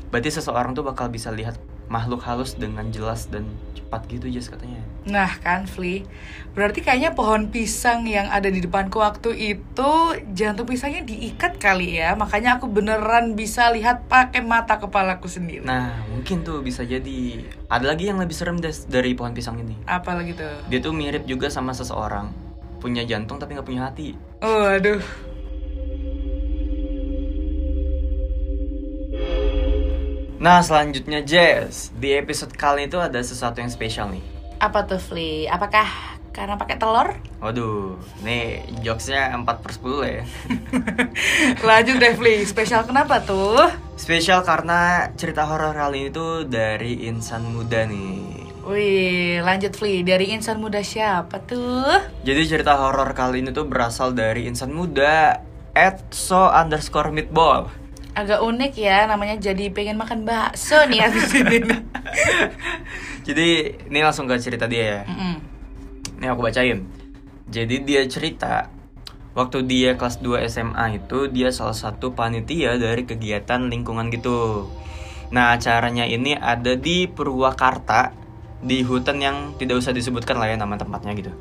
berarti 0.10 0.32
seseorang 0.32 0.72
tuh 0.72 0.88
bakal 0.88 1.12
bisa 1.12 1.30
lihat 1.30 1.60
makhluk 1.92 2.24
halus 2.24 2.56
dengan 2.56 2.90
jelas 2.90 3.28
dan 3.28 3.48
cepat 3.76 4.08
gitu 4.10 4.26
Jess 4.32 4.50
katanya. 4.50 4.82
Nah 5.04 5.30
kan 5.44 5.68
Fli 5.68 6.08
Berarti 6.56 6.80
kayaknya 6.80 7.12
pohon 7.12 7.52
pisang 7.52 8.08
yang 8.08 8.32
ada 8.32 8.48
di 8.48 8.64
depanku 8.64 9.04
waktu 9.04 9.36
itu 9.36 9.92
Jantung 10.32 10.64
pisangnya 10.64 11.04
diikat 11.04 11.60
kali 11.60 12.00
ya 12.00 12.16
Makanya 12.16 12.56
aku 12.56 12.72
beneran 12.72 13.36
bisa 13.36 13.68
lihat 13.76 14.08
pakai 14.08 14.40
mata 14.40 14.80
kepalaku 14.80 15.28
sendiri 15.28 15.68
Nah 15.68 16.08
mungkin 16.08 16.48
tuh 16.48 16.64
bisa 16.64 16.88
jadi 16.88 17.44
ada 17.68 17.92
lagi 17.92 18.08
yang 18.08 18.22
lebih 18.22 18.32
serem 18.32 18.62
Des, 18.64 18.86
dari 18.88 19.12
pohon 19.18 19.34
pisang 19.36 19.60
ini. 19.60 19.76
Apa 19.90 20.14
lagi 20.14 20.38
tuh? 20.38 20.56
Dia 20.72 20.80
tuh 20.80 20.96
mirip 20.96 21.28
juga 21.28 21.52
sama 21.52 21.76
seseorang 21.76 22.32
punya 22.78 23.02
jantung 23.08 23.40
tapi 23.40 23.56
nggak 23.56 23.68
punya 23.68 23.88
hati. 23.90 24.14
Oh 24.44 24.72
Nah 30.44 30.60
selanjutnya 30.60 31.24
Jess 31.24 31.96
di 31.96 32.12
episode 32.20 32.52
kali 32.52 32.92
itu 32.92 33.00
ada 33.00 33.16
sesuatu 33.24 33.64
yang 33.64 33.72
spesial 33.72 34.12
nih. 34.12 34.20
Apa 34.60 34.84
tuh 34.84 35.00
Fli? 35.00 35.48
Apakah 35.48 35.88
karena 36.36 36.60
pakai 36.60 36.76
telur? 36.76 37.16
Waduh, 37.40 37.96
nih 38.28 38.68
jokesnya 38.84 39.32
4 39.40 39.64
per 39.64 39.72
10 39.72 40.04
ya. 40.04 40.24
Lanjut 41.72 41.96
deh 41.96 42.12
Fli, 42.20 42.44
spesial 42.44 42.84
kenapa 42.84 43.24
tuh? 43.24 43.72
Spesial 43.96 44.44
karena 44.44 45.08
cerita 45.16 45.48
horor 45.48 45.80
kali 45.80 46.04
ini 46.04 46.10
tuh 46.12 46.44
dari 46.44 47.08
insan 47.08 47.48
muda 47.48 47.88
nih. 47.88 48.44
Wih, 48.68 49.40
lanjut 49.40 49.80
Fli, 49.80 50.04
dari 50.04 50.36
insan 50.36 50.60
muda 50.60 50.84
siapa 50.84 51.40
tuh? 51.40 51.88
Jadi 52.28 52.42
cerita 52.44 52.76
horor 52.76 53.16
kali 53.16 53.48
ini 53.48 53.56
tuh 53.56 53.64
berasal 53.64 54.12
dari 54.12 54.44
insan 54.52 54.76
muda 54.76 55.40
at 55.72 56.04
so 56.12 56.52
underscore 56.52 57.16
meatball. 57.16 57.72
Agak 58.14 58.46
unik 58.46 58.74
ya, 58.78 59.10
namanya 59.10 59.42
jadi 59.42 59.74
pengen 59.74 59.98
makan 59.98 60.22
bakso 60.22 60.86
nih 60.86 61.10
abis 61.10 61.34
ini 61.42 61.58
Jadi 63.26 63.48
ini 63.90 64.00
langsung 64.06 64.30
ke 64.30 64.38
cerita 64.38 64.70
dia 64.70 64.84
ya. 64.86 65.02
Mm-mm. 65.10 65.36
Ini 66.22 66.26
aku 66.30 66.46
bacain. 66.46 66.86
Jadi 67.50 67.82
dia 67.82 68.06
cerita 68.06 68.70
waktu 69.34 69.66
dia 69.66 69.98
kelas 69.98 70.22
2 70.22 70.46
SMA 70.46 71.02
itu 71.02 71.26
dia 71.34 71.50
salah 71.50 71.74
satu 71.74 72.14
panitia 72.14 72.78
dari 72.78 73.04
kegiatan 73.04 73.66
lingkungan 73.70 74.14
gitu. 74.14 74.70
Nah, 75.34 75.58
acaranya 75.58 76.06
ini 76.06 76.38
ada 76.38 76.78
di 76.78 77.10
Purwakarta 77.10 78.14
di 78.62 78.86
hutan 78.86 79.18
yang 79.20 79.38
tidak 79.58 79.82
usah 79.82 79.92
disebutkan 79.92 80.38
lah 80.38 80.54
ya 80.54 80.56
nama 80.56 80.78
tempatnya 80.78 81.18
gitu. 81.18 81.34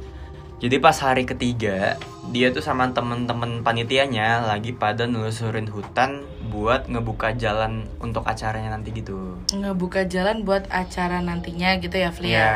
Jadi 0.62 0.78
pas 0.78 0.94
hari 1.02 1.26
ketiga, 1.26 1.98
dia 2.30 2.54
tuh 2.54 2.62
sama 2.62 2.86
temen-temen 2.94 3.66
panitianya 3.66 4.46
lagi 4.46 4.70
pada 4.70 5.10
nelusurin 5.10 5.66
hutan 5.66 6.22
buat 6.52 6.84
ngebuka 6.92 7.32
jalan 7.40 7.88
untuk 7.96 8.28
acaranya 8.28 8.76
nanti 8.76 8.92
gitu. 8.92 9.40
Ngebuka 9.56 10.04
jalan 10.04 10.44
buat 10.44 10.68
acara 10.68 11.24
nantinya 11.24 11.80
gitu 11.80 11.96
ya 11.96 12.12
Fli 12.12 12.36
ya? 12.36 12.36
Iya. 12.36 12.52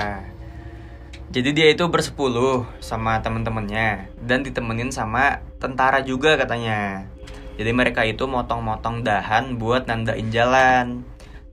Jadi 1.33 1.51
dia 1.57 1.69
itu 1.73 1.83
bersepuluh 1.89 2.69
sama 2.79 3.19
temen-temennya 3.25 4.13
dan 4.21 4.45
ditemenin 4.45 4.93
sama 4.93 5.41
tentara 5.57 6.05
juga 6.05 6.37
katanya. 6.37 7.09
Jadi 7.57 7.73
mereka 7.73 8.05
itu 8.05 8.29
motong-motong 8.29 9.01
dahan 9.01 9.57
buat 9.57 9.89
nandain 9.89 10.29
jalan. 10.29 11.03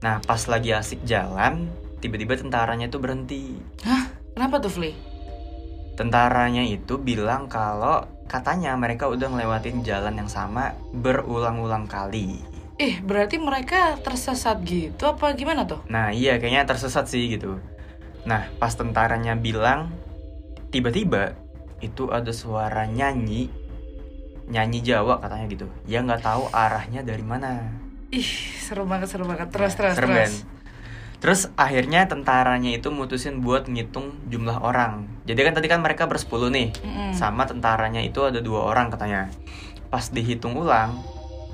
Nah 0.04 0.20
pas 0.20 0.44
lagi 0.46 0.76
asik 0.76 1.00
jalan, 1.08 1.72
tiba-tiba 2.04 2.36
tentaranya 2.36 2.92
itu 2.92 3.00
berhenti. 3.00 3.56
Hah? 3.88 4.12
Kenapa 4.36 4.60
tuh 4.60 4.68
Fli? 4.70 5.14
tentaranya 5.94 6.66
itu 6.66 6.98
bilang 6.98 7.46
kalau 7.46 8.04
katanya 8.34 8.74
mereka 8.74 9.06
udah 9.06 9.30
ngelewatin 9.30 9.86
jalan 9.86 10.18
yang 10.18 10.26
sama 10.26 10.74
berulang-ulang 10.90 11.86
kali. 11.86 12.42
Ih, 12.82 12.98
berarti 12.98 13.38
mereka 13.38 13.94
tersesat 14.02 14.58
gitu 14.66 15.06
apa 15.06 15.30
gimana 15.38 15.62
tuh? 15.62 15.78
Nah 15.86 16.10
iya 16.10 16.42
kayaknya 16.42 16.66
tersesat 16.66 17.06
sih 17.06 17.30
gitu. 17.30 17.62
Nah 18.26 18.50
pas 18.58 18.74
tentaranya 18.74 19.38
bilang 19.38 19.94
tiba-tiba 20.74 21.38
itu 21.78 22.10
ada 22.10 22.34
suara 22.34 22.90
nyanyi 22.90 23.46
nyanyi 24.50 24.82
Jawa 24.82 25.22
katanya 25.22 25.46
gitu. 25.46 25.66
Ya 25.86 26.02
nggak 26.02 26.26
tahu 26.26 26.50
arahnya 26.50 27.06
dari 27.06 27.22
mana. 27.22 27.70
Ih, 28.10 28.26
seru 28.58 28.82
banget, 28.82 29.14
seru 29.14 29.26
banget. 29.30 29.54
Terus, 29.54 29.74
Nah, 29.74 29.78
terus, 29.78 29.94
serem 29.94 30.10
terus. 30.10 30.18
kan? 30.18 30.32
Terus 31.24 31.48
akhirnya 31.56 32.04
tentaranya 32.04 32.68
itu 32.68 32.92
mutusin 32.92 33.40
buat 33.40 33.64
ngitung 33.64 34.12
jumlah 34.28 34.60
orang. 34.60 35.08
Jadi 35.24 35.40
kan 35.40 35.56
tadi 35.56 35.72
kan 35.72 35.80
mereka 35.80 36.04
bersepuluh 36.04 36.52
nih, 36.52 36.68
Mm-mm. 36.84 37.16
sama 37.16 37.48
tentaranya 37.48 38.04
itu 38.04 38.28
ada 38.28 38.44
dua 38.44 38.68
orang 38.68 38.92
katanya. 38.92 39.32
Pas 39.88 40.12
dihitung 40.12 40.52
ulang, 40.52 41.00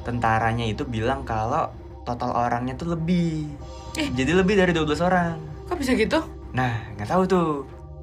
tentaranya 0.02 0.66
itu 0.66 0.82
bilang 0.82 1.22
kalau 1.22 1.70
total 2.02 2.34
orangnya 2.34 2.74
tuh 2.74 2.98
lebih. 2.98 3.46
Eh. 3.94 4.10
Jadi 4.10 4.34
lebih 4.34 4.58
dari 4.58 4.74
12 4.74 5.06
orang. 5.06 5.38
Kok 5.70 5.78
bisa 5.78 5.94
gitu? 5.94 6.18
Nah, 6.50 6.90
nggak 6.98 7.06
tahu 7.06 7.22
tuh. 7.30 7.50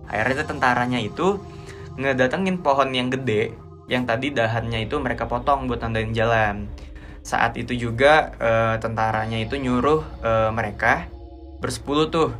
Akhirnya 0.07 0.47
tentaranya 0.47 1.03
itu 1.03 1.35
ngedatengin 1.99 2.63
pohon 2.63 2.95
yang 2.95 3.11
gede, 3.11 3.51
yang 3.91 4.07
tadi 4.07 4.31
dahannya 4.31 4.87
itu 4.87 4.95
mereka 5.03 5.27
potong 5.27 5.67
buat 5.67 5.83
nandain 5.83 6.15
jalan. 6.15 6.71
Saat 7.27 7.59
itu 7.59 7.75
juga 7.75 8.31
eh, 8.39 8.79
tentaranya 8.79 9.35
itu 9.35 9.59
nyuruh 9.59 9.99
eh, 10.23 10.47
mereka 10.55 11.16
bersepuluh 11.59 12.09
tuh 12.09 12.31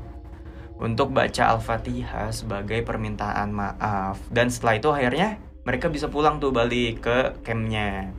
untuk 0.77 1.09
baca 1.09 1.57
Al-Fatihah 1.57 2.29
sebagai 2.29 2.85
permintaan 2.85 3.49
maaf. 3.49 4.21
Dan 4.29 4.53
setelah 4.53 4.77
itu 4.77 4.89
akhirnya 4.93 5.41
mereka 5.65 5.89
bisa 5.89 6.07
pulang 6.07 6.37
tuh 6.37 6.53
balik 6.53 7.01
ke 7.03 7.17
campnya. 7.41 8.13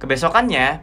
Kebesokannya, 0.00 0.80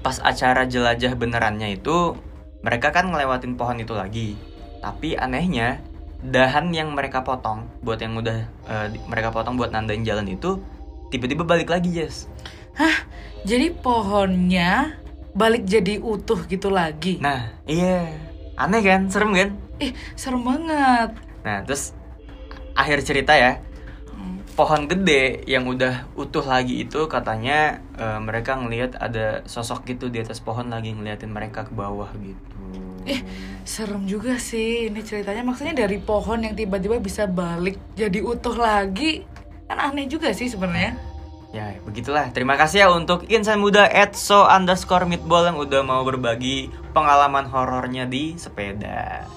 pas 0.00 0.16
acara 0.22 0.64
jelajah 0.64 1.12
benerannya 1.18 1.74
itu, 1.76 2.14
mereka 2.62 2.94
kan 2.94 3.10
ngelewatin 3.10 3.58
pohon 3.58 3.82
itu 3.82 3.92
lagi. 3.92 4.38
Tapi 4.78 5.18
anehnya, 5.18 5.82
dahan 6.22 6.70
yang 6.70 6.94
mereka 6.94 7.26
potong 7.26 7.66
buat 7.82 7.98
yang 7.98 8.14
udah 8.14 8.46
di- 8.94 9.02
mereka 9.10 9.34
potong 9.34 9.58
buat 9.58 9.74
nandain 9.74 10.06
jalan 10.06 10.30
itu 10.30 10.62
tiba-tiba 11.10 11.42
balik 11.42 11.74
lagi, 11.74 11.90
Jess. 11.92 12.30
Jadi 13.42 13.74
pohonnya 13.74 15.02
balik 15.34 15.66
jadi 15.66 15.98
utuh 15.98 16.46
gitu 16.46 16.70
lagi. 16.70 17.18
Nah, 17.18 17.50
iya. 17.66 18.06
Aneh 18.56 18.80
kan? 18.84 19.08
Serem 19.08 19.32
kan? 19.32 19.50
Ih, 19.80 19.92
serem 20.14 20.42
banget. 20.44 21.10
Nah, 21.42 21.64
terus 21.64 21.96
akhir 22.76 23.02
cerita 23.04 23.34
ya. 23.36 23.60
Pohon 24.52 24.84
gede 24.84 25.48
yang 25.48 25.64
udah 25.64 26.12
utuh 26.12 26.44
lagi 26.44 26.84
itu 26.84 27.08
katanya 27.08 27.80
eh, 27.96 28.20
mereka 28.20 28.52
ngelihat 28.60 29.00
ada 29.00 29.40
sosok 29.48 29.88
gitu 29.88 30.12
di 30.12 30.20
atas 30.20 30.44
pohon 30.44 30.68
lagi 30.68 30.92
ngeliatin 30.92 31.32
mereka 31.32 31.64
ke 31.64 31.72
bawah 31.72 32.12
gitu. 32.20 32.60
Ih, 33.08 33.24
serem 33.64 34.04
juga 34.04 34.36
sih 34.36 34.92
ini 34.92 35.00
ceritanya. 35.00 35.40
Maksudnya 35.40 35.88
dari 35.88 35.96
pohon 35.96 36.44
yang 36.44 36.52
tiba-tiba 36.52 37.00
bisa 37.00 37.24
balik 37.24 37.80
jadi 37.96 38.20
utuh 38.20 38.54
lagi. 38.54 39.24
Kan 39.64 39.80
aneh 39.80 40.04
juga 40.04 40.36
sih 40.36 40.52
sebenarnya. 40.52 41.11
Ya, 41.52 41.76
begitulah. 41.84 42.32
Terima 42.32 42.56
kasih 42.56 42.78
ya 42.84 42.88
untuk 42.88 43.28
insan 43.28 43.60
muda 43.60 43.84
Edso 43.84 44.48
underscore 44.48 45.04
meatball 45.04 45.44
yang 45.44 45.60
udah 45.60 45.84
mau 45.84 46.00
berbagi 46.00 46.72
pengalaman 46.96 47.44
horornya 47.44 48.08
di 48.08 48.40
sepeda. 48.40 49.28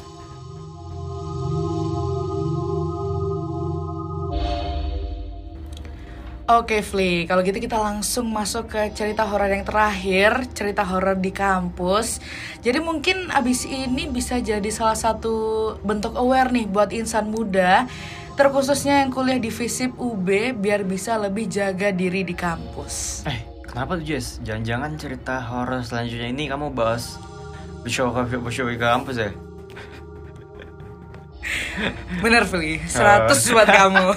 Oke, 6.45 6.85
Fli. 6.85 7.25
Kalau 7.25 7.41
gitu 7.41 7.57
kita 7.57 7.75
langsung 7.81 8.29
masuk 8.29 8.69
ke 8.69 8.93
cerita 8.93 9.25
horor 9.25 9.49
yang 9.49 9.65
terakhir, 9.65 10.45
cerita 10.53 10.85
horor 10.85 11.17
di 11.17 11.33
kampus. 11.33 12.21
Jadi 12.61 12.79
mungkin 12.79 13.33
abis 13.33 13.65
ini 13.65 14.05
bisa 14.05 14.37
jadi 14.37 14.69
salah 14.69 14.93
satu 14.93 15.73
bentuk 15.81 16.13
aware 16.13 16.53
nih 16.53 16.69
buat 16.69 16.93
insan 16.93 17.33
muda, 17.33 17.89
terkhususnya 18.35 19.03
yang 19.03 19.09
kuliah 19.15 19.39
di 19.39 19.47
FISIP 19.47 19.95
UB 19.95 20.27
biar 20.59 20.83
bisa 20.83 21.15
lebih 21.15 21.47
jaga 21.47 21.95
diri 21.95 22.27
di 22.27 22.35
kampus. 22.35 23.23
Eh, 23.23 23.39
kenapa 23.63 23.95
tuh 23.95 24.03
Jess? 24.03 24.43
Jangan-jangan 24.43 24.91
cerita 24.99 25.39
horor 25.39 25.81
selanjutnya 25.81 26.29
ini 26.29 26.51
kamu 26.51 26.75
bahas 26.75 27.15
show 27.87 28.11
show 28.51 28.67
ke 28.67 28.75
kampus 28.75 29.15
ya? 29.15 29.31
Bener, 32.23 32.43
Fli. 32.43 32.83
100 32.83 33.55
buat 33.55 33.67
kamu. 33.67 34.05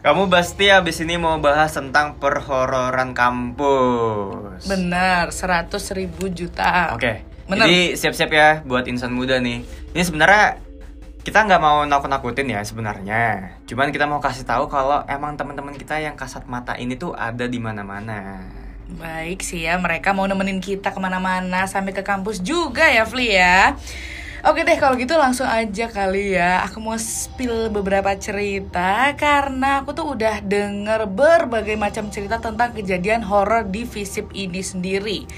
Kamu 0.00 0.32
pasti 0.32 0.72
abis 0.72 1.04
ini 1.04 1.20
mau 1.20 1.36
bahas 1.44 1.76
tentang 1.76 2.16
perhororan 2.16 3.12
kampus. 3.12 4.64
Bener, 4.64 5.28
100 5.28 5.68
ribu 5.92 6.32
juta. 6.32 6.96
Oke. 6.96 7.20
Bener. 7.44 7.68
Jadi 7.68 8.00
siap-siap 8.00 8.32
ya 8.32 8.64
buat 8.64 8.88
insan 8.88 9.12
muda 9.12 9.36
nih. 9.44 9.60
Ini 9.92 10.00
sebenarnya 10.00 10.56
kita 11.20 11.44
nggak 11.44 11.60
mau 11.60 11.84
nakut-nakutin 11.84 12.48
ya 12.48 12.64
sebenarnya. 12.64 13.52
Cuman 13.68 13.92
kita 13.92 14.08
mau 14.08 14.24
kasih 14.24 14.48
tahu 14.48 14.72
kalau 14.72 15.04
emang 15.04 15.36
teman-teman 15.36 15.76
kita 15.76 16.00
yang 16.00 16.16
kasat 16.16 16.48
mata 16.48 16.80
ini 16.80 16.96
tuh 16.96 17.12
ada 17.12 17.44
di 17.44 17.60
mana-mana. 17.60 18.40
Baik 18.90 19.44
sih 19.44 19.68
ya, 19.68 19.76
mereka 19.76 20.16
mau 20.16 20.24
nemenin 20.24 20.58
kita 20.58 20.90
ke 20.90 20.98
mana-mana 20.98 21.68
sampai 21.68 21.94
ke 21.94 22.02
kampus 22.02 22.40
juga 22.40 22.88
ya, 22.88 23.04
Fli 23.04 23.36
ya. 23.36 23.76
Oke 24.40 24.64
deh, 24.64 24.80
kalau 24.80 24.96
gitu 24.96 25.20
langsung 25.20 25.44
aja 25.44 25.92
kali 25.92 26.32
ya. 26.32 26.64
Aku 26.64 26.80
mau 26.80 26.96
spill 26.96 27.68
beberapa 27.68 28.08
cerita 28.16 29.12
karena 29.12 29.84
aku 29.84 29.92
tuh 29.92 30.16
udah 30.16 30.40
denger 30.40 31.04
berbagai 31.04 31.76
macam 31.76 32.08
cerita 32.08 32.40
tentang 32.40 32.72
kejadian 32.72 33.20
horor 33.20 33.68
di 33.68 33.84
FISIP 33.84 34.32
ini 34.32 34.64
sendiri. 34.64 35.28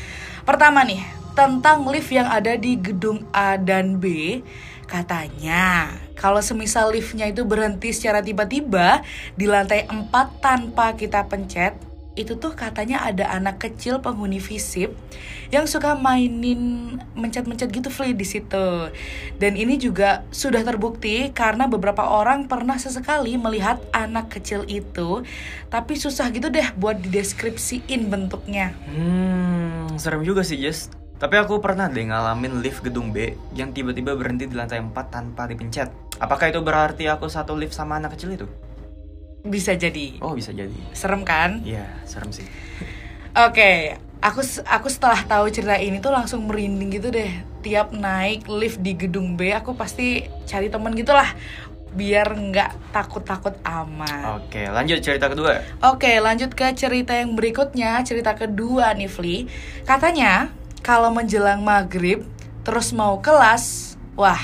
Pertama 0.46 0.86
nih, 0.86 1.02
tentang 1.34 1.82
lift 1.90 2.14
yang 2.14 2.30
ada 2.30 2.54
di 2.54 2.78
gedung 2.78 3.26
A 3.34 3.58
dan 3.58 3.98
B. 3.98 4.38
Katanya, 4.92 5.88
kalau 6.20 6.44
semisal 6.44 6.92
liftnya 6.92 7.24
itu 7.24 7.48
berhenti 7.48 7.96
secara 7.96 8.20
tiba-tiba 8.20 9.00
di 9.32 9.48
lantai 9.48 9.88
4 9.88 10.12
tanpa 10.44 10.92
kita 10.92 11.24
pencet, 11.32 11.72
itu 12.12 12.36
tuh 12.36 12.52
katanya 12.52 13.00
ada 13.00 13.24
anak 13.32 13.64
kecil 13.64 14.04
penghuni 14.04 14.36
visip 14.36 14.92
yang 15.48 15.64
suka 15.64 15.96
mainin 15.96 16.92
mencet-mencet 17.16 17.72
gitu 17.72 17.88
Fli 17.88 18.12
di 18.12 18.28
situ. 18.28 18.92
Dan 19.40 19.56
ini 19.56 19.80
juga 19.80 20.28
sudah 20.28 20.60
terbukti 20.60 21.32
karena 21.32 21.64
beberapa 21.64 22.04
orang 22.04 22.44
pernah 22.44 22.76
sesekali 22.76 23.40
melihat 23.40 23.80
anak 23.96 24.28
kecil 24.28 24.68
itu, 24.68 25.24
tapi 25.72 25.96
susah 25.96 26.28
gitu 26.36 26.52
deh 26.52 26.68
buat 26.76 27.00
dideskripsiin 27.00 28.12
bentuknya. 28.12 28.76
Hmm, 28.92 29.96
serem 29.96 30.20
juga 30.20 30.44
sih 30.44 30.60
Jess. 30.60 31.01
Tapi 31.22 31.38
aku 31.38 31.62
pernah 31.62 31.86
deh 31.86 32.02
ngalamin 32.02 32.58
lift 32.58 32.82
gedung 32.82 33.14
B 33.14 33.38
yang 33.54 33.70
tiba-tiba 33.70 34.18
berhenti 34.18 34.50
di 34.50 34.58
lantai 34.58 34.82
4 34.82 34.90
tanpa 35.06 35.46
dipencet. 35.46 36.18
Apakah 36.18 36.50
itu 36.50 36.58
berarti 36.66 37.06
aku 37.06 37.30
satu 37.30 37.54
lift 37.54 37.78
sama 37.78 38.02
anak 38.02 38.18
kecil 38.18 38.34
itu? 38.34 38.50
Bisa 39.46 39.78
jadi. 39.78 40.18
Oh 40.18 40.34
bisa 40.34 40.50
jadi. 40.50 40.74
Serem 40.90 41.22
kan? 41.22 41.62
Iya, 41.62 41.86
serem 42.10 42.34
sih. 42.34 42.42
Oke, 43.38 43.94
aku 44.18 44.42
aku 44.66 44.90
setelah 44.90 45.22
tahu 45.22 45.46
cerita 45.54 45.78
ini 45.78 46.02
tuh 46.02 46.10
langsung 46.10 46.42
merinding 46.50 46.90
gitu 46.90 47.14
deh. 47.14 47.30
Tiap 47.62 47.94
naik 47.94 48.50
lift 48.50 48.82
di 48.82 48.98
gedung 48.98 49.38
B, 49.38 49.54
aku 49.54 49.78
pasti 49.78 50.26
cari 50.50 50.66
temen 50.66 50.90
gitu 50.98 51.14
lah, 51.14 51.30
biar 51.94 52.34
nggak 52.34 52.90
takut-takut 52.90 53.54
amat. 53.62 54.42
Oke, 54.42 54.66
lanjut 54.66 54.98
cerita 54.98 55.30
kedua. 55.30 55.62
Oke, 55.86 56.18
lanjut 56.18 56.50
ke 56.50 56.66
cerita 56.74 57.14
yang 57.14 57.38
berikutnya, 57.38 58.02
cerita 58.02 58.34
kedua 58.34 58.90
nih, 58.98 59.06
Fli. 59.06 59.46
Katanya 59.86 60.50
kalau 60.82 61.14
menjelang 61.14 61.62
maghrib 61.62 62.26
terus 62.66 62.90
mau 62.90 63.18
kelas, 63.22 63.94
wah, 64.18 64.38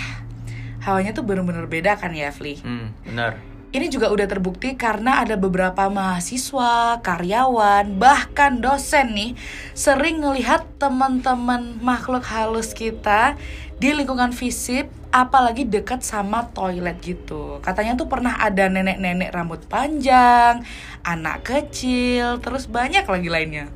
hawanya 0.82 1.14
tuh 1.14 1.26
bener-bener 1.26 1.66
beda 1.66 1.98
kan 1.98 2.14
ya, 2.14 2.30
Fli. 2.30 2.62
Hmm, 2.62 2.94
benar. 3.02 3.38
Ini 3.68 3.92
juga 3.92 4.08
udah 4.08 4.24
terbukti 4.24 4.80
karena 4.80 5.20
ada 5.20 5.36
beberapa 5.36 5.92
mahasiswa, 5.92 7.04
karyawan, 7.04 8.00
bahkan 8.00 8.64
dosen 8.64 9.12
nih 9.12 9.30
sering 9.76 10.24
ngelihat 10.24 10.64
teman-teman 10.80 11.76
makhluk 11.84 12.24
halus 12.24 12.72
kita 12.72 13.36
di 13.76 13.92
lingkungan 13.92 14.32
fisip 14.32 14.88
apalagi 15.12 15.68
dekat 15.68 16.00
sama 16.00 16.48
toilet 16.56 16.96
gitu. 17.04 17.60
Katanya 17.60 17.92
tuh 17.92 18.08
pernah 18.08 18.40
ada 18.40 18.72
nenek-nenek 18.72 19.36
rambut 19.36 19.60
panjang, 19.68 20.64
anak 21.04 21.44
kecil, 21.44 22.40
terus 22.40 22.64
banyak 22.64 23.04
lagi 23.04 23.28
lainnya. 23.28 23.68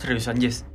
Seriusan 0.00 0.40
Jess? 0.40 0.69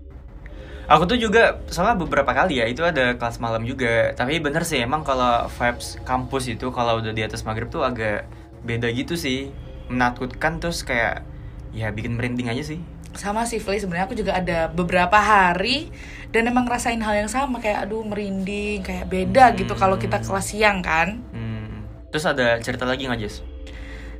Aku 0.85 1.09
tuh 1.09 1.17
juga 1.17 1.65
soalnya 1.65 1.97
beberapa 1.97 2.29
kali 2.29 2.61
ya 2.61 2.69
itu 2.69 2.85
ada 2.85 3.17
kelas 3.17 3.41
malam 3.41 3.65
juga. 3.65 4.13
Tapi 4.13 4.37
bener 4.37 4.61
sih 4.61 4.81
emang 4.81 5.01
kalau 5.01 5.49
vibes 5.49 5.97
kampus 6.05 6.53
itu 6.53 6.69
kalau 6.69 7.01
udah 7.01 7.13
di 7.13 7.25
atas 7.25 7.41
maghrib 7.41 7.73
tuh 7.73 7.81
agak 7.81 8.29
beda 8.61 8.93
gitu 8.93 9.17
sih. 9.17 9.49
Menakutkan 9.89 10.61
terus 10.61 10.85
kayak 10.85 11.25
ya 11.73 11.89
bikin 11.89 12.17
merinding 12.17 12.53
aja 12.53 12.61
sih. 12.61 12.79
Sama 13.15 13.47
sih 13.47 13.63
Fli, 13.63 13.79
sebenarnya 13.79 14.11
aku 14.11 14.17
juga 14.19 14.35
ada 14.35 14.67
beberapa 14.67 15.15
hari 15.15 15.87
dan 16.35 16.51
emang 16.51 16.67
ngerasain 16.67 16.99
hal 16.99 17.15
yang 17.15 17.31
sama 17.31 17.63
kayak 17.63 17.87
aduh 17.87 18.03
merinding, 18.03 18.83
kayak 18.83 19.07
beda 19.07 19.55
gitu 19.55 19.71
kalau 19.73 19.95
kita 19.95 20.19
kelas 20.19 20.51
siang 20.51 20.83
kan. 20.83 21.23
Hmm. 21.31 21.87
Terus 22.11 22.27
ada 22.27 22.59
cerita 22.59 22.83
lagi 22.83 23.07
nggak 23.07 23.19
Jess? 23.23 23.54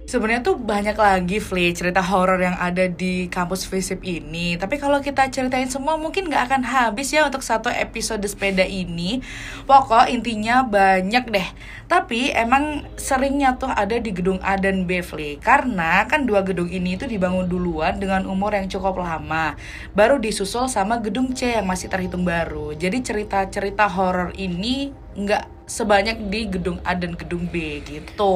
Sebenarnya 0.06 0.46
tuh 0.46 0.62
banyak 0.62 0.94
lagi 0.94 1.42
Fli 1.42 1.74
cerita 1.74 1.98
horor 1.98 2.38
yang 2.38 2.54
ada 2.62 2.86
di 2.86 3.26
kampus 3.26 3.66
FISIP 3.66 4.06
ini. 4.06 4.54
Tapi 4.54 4.78
kalau 4.78 5.02
kita 5.02 5.26
ceritain 5.34 5.66
semua 5.66 5.98
mungkin 5.98 6.30
nggak 6.30 6.46
akan 6.46 6.62
habis 6.62 7.10
ya 7.10 7.26
untuk 7.26 7.42
satu 7.42 7.74
episode 7.74 8.22
sepeda 8.22 8.62
ini. 8.62 9.26
Pokok 9.66 10.06
intinya 10.14 10.62
banyak 10.62 11.26
deh. 11.26 11.50
Tapi 11.90 12.30
emang 12.38 12.86
seringnya 13.02 13.58
tuh 13.58 13.74
ada 13.74 13.98
di 13.98 14.14
gedung 14.14 14.38
A 14.46 14.62
dan 14.62 14.86
B 14.86 15.02
Fli. 15.02 15.42
Karena 15.42 16.06
kan 16.06 16.30
dua 16.30 16.46
gedung 16.46 16.70
ini 16.70 17.02
itu 17.02 17.10
dibangun 17.10 17.50
duluan 17.50 17.98
dengan 17.98 18.30
umur 18.30 18.54
yang 18.54 18.70
cukup 18.70 19.02
lama. 19.02 19.58
Baru 19.98 20.22
disusul 20.22 20.70
sama 20.70 21.02
gedung 21.02 21.34
C 21.34 21.58
yang 21.58 21.66
masih 21.66 21.90
terhitung 21.90 22.22
baru. 22.22 22.78
Jadi 22.78 23.02
cerita-cerita 23.02 23.90
horor 23.90 24.38
ini 24.38 24.94
nggak 25.16 25.48
sebanyak 25.64 26.28
di 26.28 26.52
gedung 26.52 26.84
A 26.84 26.92
dan 26.92 27.16
gedung 27.16 27.48
B 27.48 27.80
gitu. 27.88 28.36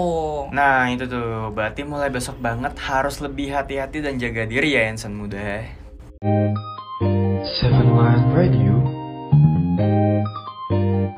Nah 0.55 0.87
itu 0.87 1.03
tuh, 1.11 1.51
berarti 1.51 1.83
mulai 1.83 2.07
besok 2.07 2.39
banget 2.39 2.71
harus 2.79 3.19
lebih 3.19 3.51
hati-hati 3.51 3.99
dan 3.99 4.15
jaga 4.15 4.47
diri 4.47 4.79
ya 4.79 4.87
insan 4.87 5.19
muda. 5.19 5.67
Seven 7.59 7.87
Line 7.95 8.27
Radio 8.31 8.75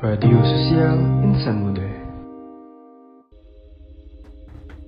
Radio 0.02 0.38
Sosial 0.42 0.98
Insan 1.26 1.66
Muda 1.66 1.90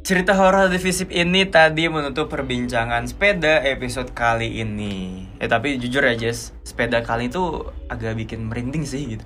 Cerita 0.05 0.37
horor 0.37 0.69
di 0.69 0.77
Visip 0.77 1.09
ini 1.09 1.49
tadi 1.49 1.89
menutup 1.89 2.29
perbincangan 2.29 3.09
sepeda 3.09 3.65
episode 3.65 4.13
kali 4.13 4.61
ini. 4.61 5.25
Eh 5.41 5.49
tapi 5.49 5.81
jujur 5.81 6.05
ya 6.05 6.13
Jess, 6.13 6.53
sepeda 6.61 7.01
kali 7.01 7.33
itu 7.33 7.73
agak 7.89 8.13
bikin 8.21 8.53
merinding 8.53 8.85
sih 8.85 9.17
gitu. 9.17 9.25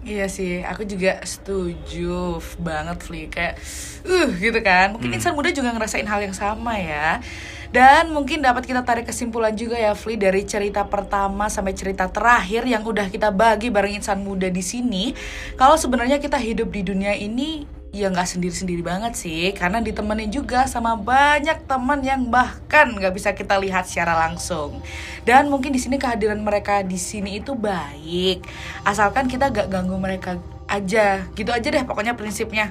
Iya 0.00 0.32
sih, 0.32 0.64
aku 0.64 0.88
juga 0.88 1.20
setuju 1.28 2.40
banget 2.56 3.04
Fli 3.04 3.28
kayak 3.28 3.60
uh 4.08 4.32
gitu 4.40 4.56
kan. 4.64 4.96
Mungkin 4.96 5.12
insan 5.12 5.36
muda 5.36 5.52
juga 5.52 5.76
ngerasain 5.76 6.08
hal 6.08 6.24
yang 6.24 6.32
sama 6.32 6.80
ya. 6.80 7.20
Dan 7.68 8.10
mungkin 8.10 8.40
dapat 8.40 8.64
kita 8.64 8.80
tarik 8.80 9.06
kesimpulan 9.06 9.52
juga 9.52 9.76
ya 9.76 9.92
Fli 9.92 10.16
dari 10.16 10.48
cerita 10.48 10.88
pertama 10.88 11.52
sampai 11.52 11.76
cerita 11.76 12.08
terakhir 12.08 12.64
yang 12.64 12.80
udah 12.80 13.12
kita 13.12 13.28
bagi 13.28 13.68
bareng 13.68 14.00
insan 14.00 14.24
muda 14.24 14.48
di 14.48 14.64
sini. 14.64 15.12
Kalau 15.60 15.76
sebenarnya 15.76 16.16
kita 16.16 16.40
hidup 16.40 16.72
di 16.72 16.80
dunia 16.80 17.12
ini 17.12 17.79
ya 17.90 18.06
nggak 18.06 18.26
sendiri-sendiri 18.26 18.86
banget 18.86 19.18
sih 19.18 19.50
karena 19.50 19.82
ditemenin 19.82 20.30
juga 20.30 20.70
sama 20.70 20.94
banyak 20.94 21.66
teman 21.66 21.98
yang 22.06 22.30
bahkan 22.30 22.86
nggak 22.94 23.10
bisa 23.14 23.34
kita 23.34 23.58
lihat 23.58 23.86
secara 23.86 24.14
langsung. 24.26 24.78
Dan 25.26 25.50
mungkin 25.50 25.74
di 25.74 25.80
sini 25.82 25.98
kehadiran 25.98 26.38
mereka 26.38 26.82
di 26.86 26.96
sini 26.96 27.42
itu 27.42 27.58
baik. 27.58 28.46
Asalkan 28.86 29.26
kita 29.26 29.50
gak 29.50 29.68
ganggu 29.68 29.98
mereka 29.98 30.38
aja. 30.70 31.26
Gitu 31.34 31.50
aja 31.50 31.66
deh 31.66 31.84
pokoknya 31.84 32.14
prinsipnya 32.14 32.70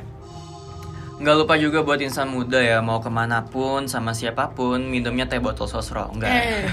Nggak 1.19 1.36
lupa 1.36 1.60
juga 1.60 1.84
buat 1.84 1.99
insan 1.99 2.32
muda 2.32 2.63
ya, 2.63 2.79
mau 2.79 3.03
ke 3.03 3.12
mana 3.12 3.43
pun 3.43 3.91
sama 3.91 4.15
siapa 4.15 4.55
pun 4.55 4.79
minumnya 4.88 5.27
teh 5.27 5.43
botol 5.43 5.67
sosro, 5.67 6.08
enggak. 6.15 6.32
eh 6.32 6.63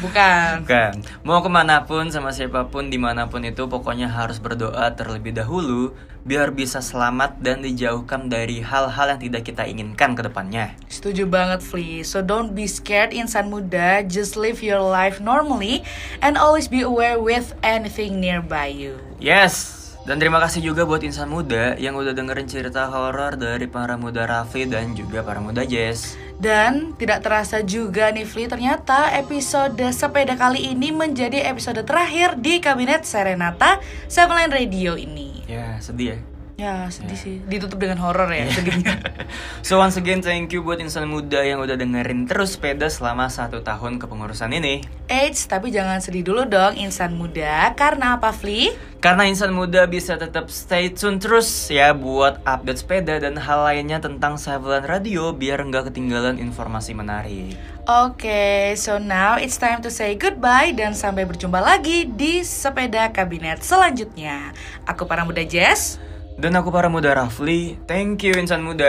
bukan 0.00 0.64
Bukan. 0.64 0.92
Mau 1.28 1.44
ke 1.44 1.52
mana 1.52 1.84
pun 1.84 2.08
sama 2.08 2.32
siapa 2.32 2.72
pun 2.72 2.88
di 2.88 2.96
mana 2.96 3.28
pun 3.28 3.44
itu 3.44 3.68
pokoknya 3.68 4.08
harus 4.08 4.40
berdoa 4.40 4.96
terlebih 4.96 5.36
dahulu 5.36 5.92
biar 6.24 6.54
bisa 6.56 6.80
selamat 6.80 7.42
dan 7.44 7.60
dijauhkan 7.60 8.32
dari 8.32 8.64
hal-hal 8.64 9.12
yang 9.12 9.20
tidak 9.20 9.42
kita 9.44 9.68
inginkan 9.68 10.16
ke 10.16 10.24
depannya. 10.24 10.72
Setuju 10.88 11.28
banget, 11.28 11.60
Fli. 11.60 12.00
So 12.06 12.24
don't 12.24 12.56
be 12.56 12.64
scared, 12.70 13.12
insan 13.12 13.52
muda. 13.52 14.00
Just 14.08 14.40
live 14.40 14.64
your 14.64 14.80
life 14.80 15.20
normally 15.20 15.84
and 16.24 16.40
always 16.40 16.64
be 16.64 16.80
aware 16.80 17.20
with 17.20 17.52
anything 17.60 18.24
nearby 18.24 18.72
you. 18.72 18.96
Yes. 19.20 19.81
Dan 20.02 20.18
terima 20.18 20.42
kasih 20.42 20.66
juga 20.66 20.82
buat 20.82 20.98
insan 21.06 21.30
muda 21.30 21.78
yang 21.78 21.94
udah 21.94 22.10
dengerin 22.10 22.50
cerita 22.50 22.90
horor 22.90 23.38
dari 23.38 23.70
para 23.70 23.94
muda 23.94 24.26
Raffi 24.26 24.66
dan 24.66 24.98
juga 24.98 25.22
para 25.22 25.38
muda 25.38 25.62
Jess. 25.62 26.18
Dan 26.42 26.98
tidak 26.98 27.22
terasa 27.22 27.62
juga 27.62 28.10
nih 28.10 28.26
Fli, 28.26 28.50
ternyata 28.50 29.14
episode 29.14 29.78
sepeda 29.94 30.34
kali 30.34 30.74
ini 30.74 30.90
menjadi 30.90 31.46
episode 31.46 31.86
terakhir 31.86 32.34
di 32.34 32.58
Kabinet 32.58 33.06
Serenata 33.06 33.78
Seven 34.10 34.50
Radio 34.50 34.98
ini. 34.98 35.46
Ya, 35.46 35.78
sedih 35.78 36.18
ya. 36.18 36.31
Ya 36.62 36.86
sedih 36.94 37.18
sih, 37.18 37.36
ditutup 37.50 37.82
dengan 37.82 37.98
horor 37.98 38.30
ya 38.30 38.46
sedihnya. 38.46 39.02
So 39.66 39.82
once 39.82 39.98
again 39.98 40.22
thank 40.22 40.54
you 40.54 40.62
buat 40.62 40.78
insan 40.78 41.10
muda 41.10 41.42
yang 41.42 41.58
udah 41.58 41.74
dengerin 41.74 42.30
terus 42.30 42.54
sepeda 42.54 42.86
selama 42.86 43.26
satu 43.26 43.66
tahun 43.66 43.98
kepengurusan 43.98 44.54
ini. 44.54 44.86
Eits, 45.10 45.50
tapi 45.50 45.74
jangan 45.74 45.98
sedih 45.98 46.22
dulu 46.22 46.46
dong 46.46 46.78
insan 46.78 47.18
muda, 47.18 47.74
karena 47.74 48.14
apa 48.14 48.30
Fli? 48.30 48.70
Karena 49.02 49.26
insan 49.26 49.50
muda 49.50 49.90
bisa 49.90 50.14
tetap 50.14 50.46
stay 50.54 50.94
tune 50.94 51.18
terus 51.18 51.50
ya 51.66 51.90
buat 51.90 52.38
update 52.46 52.86
sepeda 52.86 53.18
dan 53.18 53.34
hal 53.34 53.66
lainnya 53.66 53.98
tentang 53.98 54.38
Sevelan 54.38 54.86
Radio 54.86 55.34
biar 55.34 55.66
nggak 55.66 55.90
ketinggalan 55.90 56.38
informasi 56.38 56.94
menarik. 56.94 57.58
Oke, 57.90 58.78
so 58.78 59.02
now 59.02 59.34
it's 59.34 59.58
time 59.58 59.82
to 59.82 59.90
say 59.90 60.14
goodbye 60.14 60.70
dan 60.70 60.94
sampai 60.94 61.26
berjumpa 61.26 61.58
lagi 61.58 62.06
di 62.06 62.46
sepeda 62.46 63.10
kabinet 63.10 63.66
selanjutnya. 63.66 64.54
Aku 64.86 65.02
para 65.10 65.26
muda 65.26 65.42
Jess, 65.42 65.98
Dan 66.40 66.56
aku 66.56 66.72
para 66.72 66.88
muda 66.88 67.12
Rafli, 67.12 67.76
thank 67.84 68.24
you 68.24 68.32
insan 68.34 68.64
muda. 68.64 68.88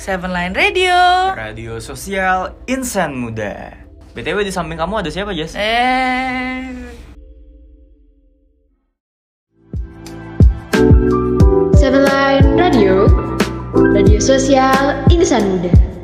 Seven 0.00 0.32
Line 0.32 0.56
Radio. 0.56 0.96
Radio 1.36 1.78
sosial 1.78 2.56
insan 2.66 3.14
muda. 3.16 3.76
BTW 4.16 4.48
di 4.48 4.52
samping 4.52 4.80
kamu 4.80 5.04
ada 5.04 5.10
siapa 5.12 5.36
Jess? 5.36 5.52
Eh, 5.52 6.72
Seven 11.76 12.02
Line 12.08 12.48
Radio, 12.56 13.04
radio 13.92 14.16
sosial 14.16 15.04
insan 15.12 15.44
muda. 15.60 15.95